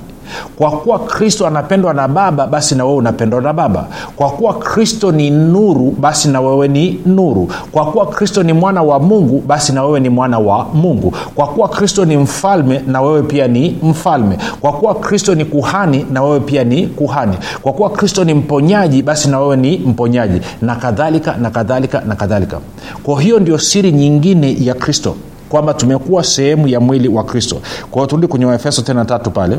kwa 0.57 0.71
kuwa 0.71 0.99
kristo 0.99 1.47
anapendwa 1.47 1.93
na 1.93 2.07
baba 2.07 2.47
basi 2.47 2.75
na 2.75 2.85
wewe 2.85 2.97
unapendwa 2.97 3.41
na 3.41 3.53
baba. 3.53 3.87
Kwa 4.15 4.29
kuwa 4.29 4.53
kristo 4.53 5.11
ni 5.11 5.29
nuru 5.29 5.95
basi 5.99 6.27
na 6.27 6.41
wewe 6.41 6.67
ni 6.67 6.99
nuru. 7.05 7.49
Kwa 7.71 7.85
kuwa 7.85 8.05
kristo 8.05 8.43
ni 8.43 8.53
mwana 8.53 8.83
wa 8.83 8.99
mungu 8.99 9.43
basi 9.47 9.73
na 9.73 9.83
wewe 9.83 9.99
ni 9.99 10.09
mwana 10.09 10.39
wa 10.39 10.65
mungu. 10.73 11.13
Kwa 11.35 11.47
kuwa 11.47 11.69
kristo 11.69 12.05
ni 12.05 12.17
mfalme 12.17 12.81
na 12.87 13.01
wewe 13.01 13.21
pia 13.23 13.47
ni 13.47 13.77
mfalme. 13.83 14.37
Kwa 14.61 14.73
kuwa 14.73 14.95
kristo 14.95 15.35
ni 15.35 15.45
kuhani 15.45 16.05
na 16.11 16.23
wewe 16.23 16.39
pia 16.39 16.63
ni 16.63 16.87
kuhani. 16.87 17.37
Kwa 17.61 17.73
kuwa 17.73 17.89
kristo 17.89 18.23
ni 18.23 18.33
mponyaji 18.33 19.03
basi 19.03 19.29
na 19.29 19.39
wewe 19.39 19.57
ni 19.57 19.77
mponyaji. 19.77 20.41
Na 20.61 20.75
kadhalika 20.75 21.35
na 21.37 21.49
kadhalika 21.49 22.01
na 22.01 22.15
kadhalika. 22.15 22.59
Kwa 23.03 23.21
hiyo 23.21 23.39
ndio 23.39 23.57
siri 23.57 23.91
nyingine 23.91 24.57
ya 24.59 24.73
kristo 24.73 25.15
kwamba 25.49 25.73
tumekuwa 25.73 26.23
sehemu 26.23 26.67
ya 26.67 26.79
mwili 26.79 27.07
wa 27.07 27.23
kristo. 27.23 27.55
Kwa 27.91 27.93
hiyo 28.01 28.05
turudi 28.07 28.27
kwenye 28.27 28.45
waefeso 28.45 28.81
tena 28.81 29.05
tatu 29.05 29.31
pale 29.31 29.57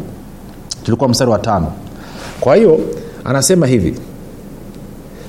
tulikuwa 0.84 1.08
mstari 1.10 1.30
wa 1.30 1.38
tano. 1.38 1.72
Kwa 2.40 2.56
hiyo 2.56 2.80
anasema 3.24 3.66
hivi 3.66 3.94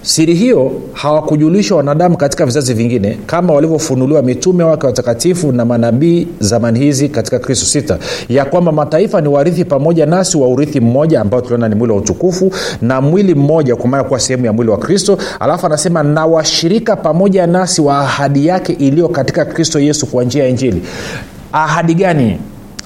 siri 0.01 0.33
hiyo 0.33 0.71
hawakujulishwa 0.93 1.77
wanadamu 1.77 2.17
katika 2.17 2.45
vizazi 2.45 2.73
vingine 2.73 3.17
kama 3.25 3.53
walivyofunuliwa 3.53 4.21
mitume 4.21 4.63
wake 4.63 4.85
watakatifu 4.85 5.51
na 5.51 5.65
manabii 5.65 6.27
zamani 6.39 6.79
hizi 6.79 7.09
katika 7.09 7.39
kristo 7.39 7.65
sita 7.65 7.97
ya 8.29 8.45
kwamba 8.45 8.71
mataifa 8.71 9.21
ni 9.21 9.27
warithi 9.27 9.65
pamoja 9.65 10.05
nasi 10.05 10.37
wa 10.37 10.47
urithi 10.47 10.79
mmoja 10.79 11.21
ambao 11.21 11.41
tuliona 11.41 11.69
ni 11.69 11.75
mwili 11.75 11.93
wa 11.93 11.99
utukufu 11.99 12.51
na 12.81 13.01
mwili 13.01 13.35
mmoja 13.35 13.75
kwa 13.75 13.89
maana 13.89 14.03
kuwa 14.03 14.19
sehemu 14.19 14.45
ya 14.45 14.53
mwili 14.53 14.71
wa 14.71 14.77
kristo. 14.77 15.17
Alafu 15.39 15.65
anasema 15.65 16.03
na 16.03 16.25
washirika 16.25 16.95
pamoja 16.95 17.47
nasi 17.47 17.81
wa 17.81 17.99
ahadi 17.99 18.45
yake 18.47 18.73
iliyo 18.73 19.09
katika 19.09 19.45
kristo 19.45 19.79
yesu 19.79 20.05
kwa 20.07 20.23
njia 20.23 20.43
ya 20.43 20.49
injili. 20.49 20.81
Ahadi 21.53 21.93
gani 21.93 22.37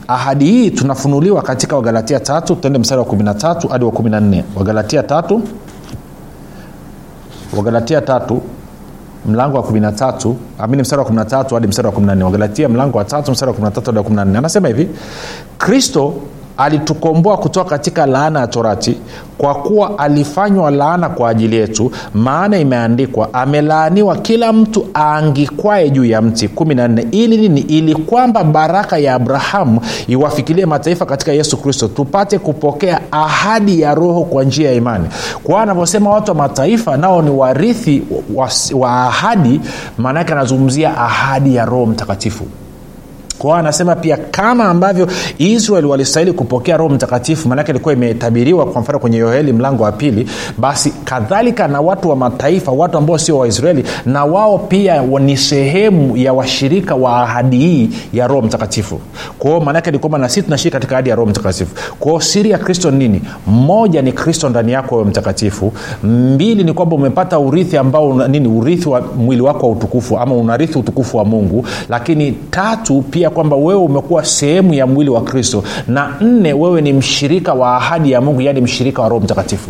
ahadi 0.07 0.45
hii 0.45 0.71
tunafunuliwa 0.71 1.41
katika 1.41 1.75
wagalatia 1.75 2.19
tatu 2.19 2.55
tuende 2.55 2.79
mstari 2.79 2.99
wa 3.01 3.07
13 3.07 3.69
hadi 3.69 3.85
wa 3.85 3.91
14 3.91 4.43
wagalatia 4.55 5.03
tatu 5.03 5.41
wagalatia 7.57 8.01
tatu 8.01 8.41
mlango 9.25 9.57
wa 9.57 9.63
13 9.63 10.33
amini 10.59 10.81
mstari 10.81 11.01
wa 11.01 11.07
13 11.09 11.53
hadi 11.53 11.67
mstari 11.67 11.87
wa 11.87 11.93
14 11.93 12.23
wagalatia 12.23 12.69
mlango 12.69 12.97
wa 12.97 13.05
tatu 13.05 13.31
mstari 13.31 13.51
wa 13.51 13.57
13 13.57 13.85
hadi 13.85 13.97
wa 13.97 14.03
14 14.03 14.37
anasema 14.37 14.67
hivi 14.67 14.89
kristo 15.57 16.13
alitukomboa 16.57 17.37
kutoka 17.37 17.69
katika 17.69 18.05
laana 18.05 18.39
ya 18.39 18.47
torati 18.47 18.97
kwa 19.37 19.55
kuwa 19.55 19.99
alifanywa 19.99 20.71
laana 20.71 21.09
kwa 21.09 21.29
ajili 21.29 21.55
yetu 21.55 21.91
maana 22.13 22.57
imeandikwa 22.57 23.33
amelaaniwa 23.33 24.15
kila 24.15 24.53
mtu 24.53 24.85
aangikwae 24.95 25.89
juu 25.89 26.05
ya 26.05 26.21
mti. 26.21 26.47
14 26.47 27.05
ili 27.11 27.37
nini? 27.37 27.61
Ili 27.61 27.95
kwamba 27.95 28.43
baraka 28.43 28.97
ya 28.97 29.13
abrahamu 29.15 29.81
iwafikilie 30.07 30.65
mataifa 30.65 31.05
katika 31.05 31.31
yesu 31.31 31.57
kristo 31.57 31.87
tupate 31.87 32.39
kupokea 32.39 33.01
ahadi 33.11 33.81
ya 33.81 33.95
roho 33.95 34.23
kwa 34.23 34.43
njia 34.43 34.69
ya 34.69 34.75
imani. 34.75 35.05
Kwa 35.43 35.61
anavyosema 35.61 36.09
watu 36.09 36.31
wa 36.31 36.37
mataifa 36.37 36.97
nao 36.97 37.21
ni 37.21 37.29
warithi 37.29 38.03
wa, 38.35 38.49
wa 38.73 39.03
ahadi 39.07 39.61
maanaake 39.97 40.31
anazungumzia 40.33 40.97
ahadi 40.97 41.55
ya 41.55 41.65
roho 41.65 41.85
mtakatifu 41.85 42.45
kwao 43.45 43.57
anasema 43.57 43.95
pia 43.95 44.17
kama 44.17 44.65
ambavyo 44.65 45.07
israeli 45.37 45.87
walistahili 45.87 46.33
kupokea 46.33 46.77
roho 46.77 46.89
mtakatifu 46.95 47.49
maanake 47.49 47.71
ilikuwa 47.71 47.93
imetabiriwa 47.93 48.65
kwa 48.65 48.81
mfano 48.81 48.99
kwenye 48.99 49.17
yoeli 49.17 49.53
mlango 49.53 49.83
wa 49.83 49.91
pili 49.91 50.27
basi 50.57 50.89
kadhalika 51.03 51.67
na 51.67 51.81
watu 51.81 52.09
wa 52.09 52.15
mataifa 52.15 52.71
watu 52.71 52.97
ambao 52.97 53.17
sio 53.17 53.37
waisraeli 53.37 53.83
na 54.05 54.25
wao 54.25 54.57
pia 54.57 55.01
ni 55.01 55.37
sehemu 55.37 56.17
ya 56.17 56.33
washirika 56.33 56.95
wa 56.95 57.21
ahadi 57.23 57.57
hii 57.57 57.89
ya 58.13 58.27
roho 58.27 58.41
mtakatifu. 58.41 58.99
Kwao 59.39 59.59
maanake 59.59 59.91
ni 59.91 59.99
kwamba 59.99 60.17
na 60.17 60.29
sisi 60.29 60.41
tunashiriki 60.41 60.73
katika 60.73 60.95
ahadi 60.95 61.09
ya 61.09 61.15
roho 61.15 61.29
mtakatifu. 61.29 61.75
Kwao 61.99 62.21
siri 62.21 62.49
ya 62.49 62.57
kristo 62.57 62.91
nini? 62.91 63.21
Mmoja 63.47 64.01
ni 64.01 64.11
kristo 64.11 64.49
ndani 64.49 64.71
yako 64.71 64.95
wewe 64.95 65.07
mtakatifu. 65.07 65.73
Mbili 66.03 66.63
ni 66.63 66.73
kwamba 66.73 66.95
umepata 66.95 67.39
urithi 67.39 67.77
ambao 67.77 68.27
nini? 68.27 68.47
Urithi 68.47 68.89
wa 68.89 69.01
mwili 69.01 69.41
wako 69.41 69.65
wa 69.65 69.71
utukufu 69.71 70.17
ama 70.19 70.35
unarithi 70.35 70.77
utukufu 70.79 71.17
wa 71.17 71.25
mungu. 71.25 71.65
Lakini 71.89 72.31
tatu 72.31 73.01
pia 73.01 73.29
kwamba 73.35 73.55
wewe 73.55 73.79
umekuwa 73.81 74.25
sehemu 74.25 74.73
ya 74.73 74.87
mwili 74.87 75.09
wa 75.09 75.21
kristo 75.21 75.63
na 75.87 76.09
nne 76.21 76.53
wewe 76.53 76.81
ni 76.81 76.93
mshirika 76.93 77.53
wa 77.53 77.77
ahadi 77.77 78.11
ya 78.11 78.21
mungu 78.21 78.41
yaani 78.41 78.61
mshirika 78.61 79.01
wa 79.01 79.09
roho 79.09 79.21
mtakatifu. 79.23 79.69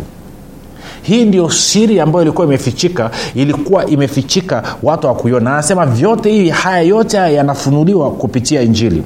Hii 1.02 1.24
ndio 1.24 1.50
siri 1.50 2.00
ambayo 2.00 2.22
ilikuwa 2.22 2.46
imefichika 2.46 3.10
ilikuwa 3.34 3.86
imefichika 3.86 4.62
watu 4.82 5.06
hawakuiona. 5.06 5.52
Anasema 5.52 5.86
vyote 5.86 6.30
hivi 6.30 6.50
haya 6.50 6.82
yote 6.82 7.18
haya 7.18 7.30
yanafunuliwa 7.32 8.10
kupitia 8.10 8.62
injili. 8.62 9.02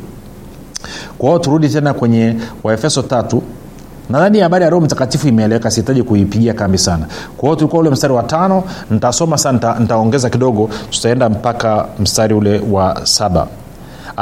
Kwa 1.18 1.29
hiyo 1.29 1.38
turudi 1.38 1.68
tena 1.68 1.94
kwenye 1.94 2.37
waefeso 2.62 3.03
tatu. 3.03 3.42
Nadhani 4.11 4.40
habari 4.40 4.64
ya 4.64 4.70
roho 4.70 4.85
mtakatifu 4.85 5.29
imeeleweka 5.29 5.70
sihitaji 5.70 6.03
kuipigia 6.03 6.55
kambi 6.55 6.79
sana. 6.79 7.07
Kwa 7.37 7.49
hiyo 7.49 7.57
tulikuwa 7.57 7.81
ule 7.81 7.90
mstari 7.90 8.12
wa 8.12 8.23
tano 8.23 8.64
nitasoma 8.90 9.38
sana 9.38 9.77
nitaongeza 9.79 10.31
kidogo 10.31 10.70
tutaenda 10.90 11.29
mpaka 11.29 11.87
mstari 11.99 12.35
ule 12.35 12.61
wa 12.70 13.01
saba 13.07 13.46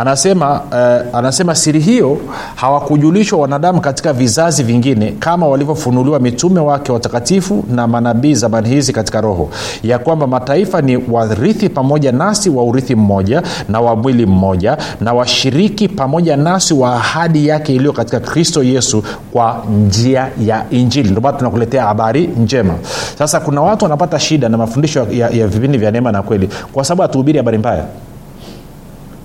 anasema 0.00 0.60
uh, 0.60 1.18
anasema 1.18 1.54
siri 1.54 1.80
hiyo 1.80 2.18
hawakujulishwa 2.54 3.38
wanadamu 3.38 3.80
katika 3.80 4.12
vizazi 4.12 4.62
vingine 4.62 5.14
kama 5.18 5.46
walivyofunuliwa 5.48 6.20
mitume 6.20 6.60
wake 6.60 6.92
watakatifu 6.92 7.64
na 7.70 7.86
manabii 7.86 8.34
zamani 8.34 8.68
hizi 8.68 8.92
katika 8.92 9.20
roho. 9.20 9.48
Ya 9.82 9.98
kwamba 9.98 10.26
mataifa 10.26 10.80
ni 10.80 10.96
warithi 11.10 11.68
pamoja 11.68 12.12
nasi 12.12 12.50
wa 12.50 12.64
urithi 12.64 12.94
mmoja 12.94 13.42
na 13.68 13.80
wa 13.80 13.96
mwili 13.96 14.26
mmoja 14.26 14.76
na 15.00 15.12
washiriki 15.12 15.88
pamoja 15.88 16.36
nasi 16.36 16.74
wa 16.74 16.94
ahadi 16.94 17.46
yake 17.48 17.74
iliyo 17.74 17.92
katika 17.92 18.20
kristo 18.20 18.62
yesu 18.62 19.02
kwa 19.32 19.64
njia 19.86 20.28
ya 20.46 20.64
injili. 20.70 21.10
Ndomana 21.10 21.38
tunakuletea 21.38 21.84
habari 21.84 22.26
njema. 22.26 22.74
Sasa 23.18 23.40
kuna 23.40 23.60
watu 23.62 23.84
wanapata 23.84 24.18
shida 24.20 24.48
na 24.48 24.56
mafundisho 24.56 25.06
ya, 25.10 25.28
ya 25.30 25.46
vipindi 25.46 25.78
vya 25.78 25.90
neema 25.90 26.12
na 26.12 26.22
kweli 26.22 26.48
kwa 26.72 26.84
sababu 26.84 27.02
hatuhubiri 27.02 27.38
habari 27.38 27.58
mbaya 27.58 27.84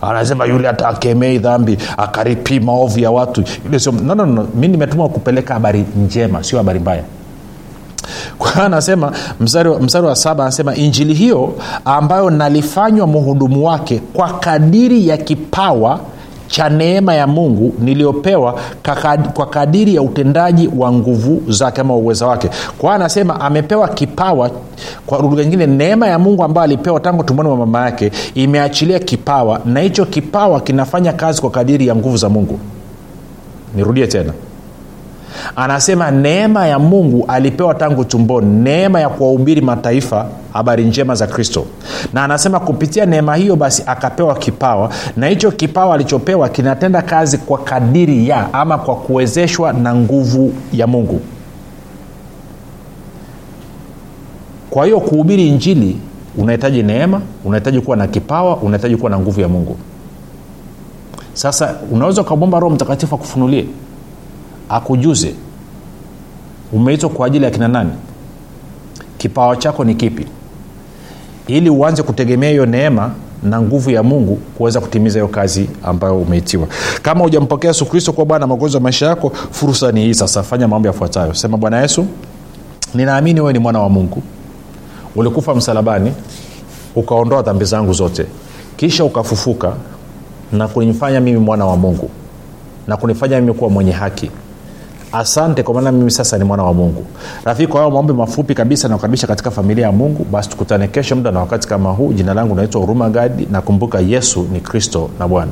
anasema 0.09 0.45
yule 0.45 0.67
hata 0.67 0.87
akemei 0.87 1.37
dhambi 1.37 1.77
akaripii 1.97 2.59
maovu 2.59 2.99
ya 2.99 3.11
watu 3.11 3.43
yule 3.65 3.79
no, 4.05 4.15
no, 4.15 4.25
no. 4.25 4.47
mi 4.55 4.67
nimetumwa 4.67 5.09
kupeleka 5.09 5.53
habari 5.53 5.85
njema 6.05 6.43
sio 6.43 6.57
habari 6.57 6.79
mbaya 6.79 7.03
anasema 8.61 9.11
mstari 9.39 10.05
wa 10.07 10.15
saba 10.15 10.43
anasema 10.43 10.75
injili 10.75 11.13
hiyo 11.13 11.53
ambayo 11.85 12.29
nalifanywa 12.29 13.07
mhudumu 13.07 13.65
wake 13.67 14.01
kwa 14.13 14.29
kadiri 14.33 15.07
ya 15.07 15.17
kipawa 15.17 15.99
cha 16.47 16.69
neema 16.69 17.13
ya 17.13 17.27
mungu 17.27 17.73
niliyopewa 17.79 18.59
kwa 19.33 19.45
kadiri 19.45 19.95
ya 19.95 20.01
utendaji 20.01 20.69
wa 20.77 20.91
nguvu 20.91 21.51
zake 21.51 21.81
ama 21.81 21.95
uweza 21.95 22.27
wake. 22.27 22.47
Kwa 22.77 22.89
hiyo 22.89 22.91
anasema 22.93 23.41
amepewa 23.41 23.87
kipawa 23.87 24.51
kwa 25.05 25.19
lugha 25.21 25.43
nyingine 25.43 25.67
neema 25.67 26.07
ya 26.07 26.19
mungu 26.19 26.43
ambayo 26.43 26.63
alipewa 26.63 26.99
tangu 26.99 27.23
tumboni 27.23 27.49
mwa 27.49 27.57
mama 27.57 27.85
yake 27.85 28.11
imeachilia 28.35 28.99
kipawa 28.99 29.61
na 29.65 29.79
hicho 29.79 30.05
kipawa 30.05 30.61
kinafanya 30.61 31.13
kazi 31.13 31.41
kwa 31.41 31.51
kadiri 31.51 31.87
ya 31.87 31.95
nguvu 31.95 32.17
za 32.17 32.29
mungu. 32.29 32.59
Nirudie 33.75 34.07
tena 34.07 34.33
anasema 35.55 36.11
neema 36.11 36.67
ya 36.67 36.79
mungu 36.79 37.25
alipewa 37.27 37.73
tangu 37.75 38.03
tumboni. 38.05 38.47
Neema 38.63 38.99
ya 38.99 39.09
kuwahubiri 39.09 39.61
mataifa 39.61 40.25
habari 40.53 40.85
njema 40.85 41.15
za 41.15 41.27
kristo. 41.27 41.65
Na 42.13 42.23
anasema 42.23 42.59
kupitia 42.59 43.05
neema 43.05 43.35
hiyo 43.35 43.55
basi 43.55 43.83
akapewa 43.85 44.35
kipawa. 44.35 44.89
Na 45.17 45.27
hicho 45.27 45.51
kipawa 45.51 45.95
alichopewa 45.95 46.49
kinatenda 46.49 47.01
kazi 47.01 47.37
kwa 47.37 47.57
kadiri 47.57 48.29
ya 48.29 48.53
ama 48.53 48.77
kwa 48.77 48.95
kuwezeshwa 48.95 49.73
na 49.73 49.95
nguvu 49.95 50.53
ya 50.73 50.87
mungu. 50.87 51.21
Kwa 54.69 54.85
hiyo 54.85 54.99
kuhubiri 54.99 55.47
injili 55.47 55.97
unahitaji 56.37 56.83
neema 56.83 57.21
unahitaji 57.45 57.81
kuwa 57.81 57.97
na 57.97 58.07
kipawa 58.07 58.57
unahitaji 58.57 58.95
kuwa 58.97 59.09
na 59.11 59.19
nguvu 59.19 59.41
ya 59.41 59.47
mungu. 59.47 59.77
Sasa 61.33 61.75
unaweza 61.91 62.21
ukamwomba 62.21 62.59
roho 62.59 62.75
mtakatifu 62.75 63.15
akufunulie 63.15 63.65
akujuze 64.69 65.33
umeitwa 66.73 67.09
kwa 67.09 67.27
ajili 67.27 67.45
ya 67.45 67.51
kina 67.51 67.67
nani? 67.67 67.91
Kipawa 69.17 69.55
chako 69.55 69.83
ni 69.83 69.95
kipi? 69.95 70.25
Ili 71.47 71.69
uanze 71.69 72.03
kutegemea 72.03 72.49
hiyo 72.49 72.65
neema 72.65 73.11
na 73.43 73.61
nguvu 73.61 73.89
ya 73.89 74.03
mungu 74.03 74.35
kuweza 74.35 74.81
kutimiza 74.81 75.19
hiyo 75.19 75.27
kazi 75.27 75.69
ambayo 75.83 76.17
umeitiwa. 76.21 76.67
Kama 77.01 77.23
hujampokea 77.23 77.67
yesu 77.69 77.85
kristo 77.85 78.13
kuwa 78.13 78.25
bwana 78.25 78.45
wa 78.45 78.79
maisha 78.79 79.05
yako 79.05 79.29
fursa 79.51 79.91
ni 79.91 80.01
hii 80.05 80.13
sasa. 80.13 80.43
Fanya 80.43 80.67
mambo 80.67 80.87
yafuatayo. 80.87 81.33
Sema 81.33 81.57
bwana 81.57 81.81
yesu 81.81 82.05
ninaamini 82.95 83.39
wewe 83.39 83.53
ni 83.53 83.59
mwana 83.59 83.79
wa 83.79 83.89
mungu. 83.89 84.23
Ulikufa 85.15 85.55
msalabani 85.55 86.13
ukaondoa 86.95 87.41
dhambi 87.41 87.65
zangu 87.65 87.93
zote. 87.93 88.25
Kisha 88.77 89.03
ukafufuka 89.03 89.73
na 90.51 90.67
kunifanya 90.67 91.19
mimi 91.19 91.37
mwana 91.39 91.65
wa 91.65 91.77
mungu 91.77 92.09
na 92.87 92.97
kunifanya 92.97 93.41
mimi 93.41 93.53
kuwa 93.53 93.69
mwenye 93.69 93.91
haki 93.91 94.31
asante 95.13 95.63
kwa 95.63 95.73
maana 95.73 95.91
mimi 95.91 96.11
sasa 96.11 96.37
ni 96.37 96.43
mwana 96.43 96.63
wa 96.63 96.73
mungu. 96.73 97.05
Rafiki 97.45 97.67
kwa 97.71 97.79
hayo 97.81 97.91
maombi 97.91 98.13
mafupi 98.13 98.55
kabisa 98.55 98.87
nakukaribisha 98.87 99.27
katika 99.27 99.51
familia 99.51 99.85
ya 99.85 99.91
mungu 99.91 100.25
basi 100.31 100.49
tukutane 100.49 100.87
kesho 100.87 101.15
muda 101.15 101.31
na 101.31 101.39
wakati 101.39 101.67
kama 101.67 101.91
huu. 101.91 102.13
Jina 102.13 102.33
langu 102.33 102.55
naitwa 102.55 102.81
huruma 102.81 103.09
gadi. 103.09 103.47
Nakumbuka 103.51 103.99
yesu 103.99 104.47
ni 104.53 104.59
kristo 104.59 105.09
na 105.19 105.27
bwana 105.27 105.51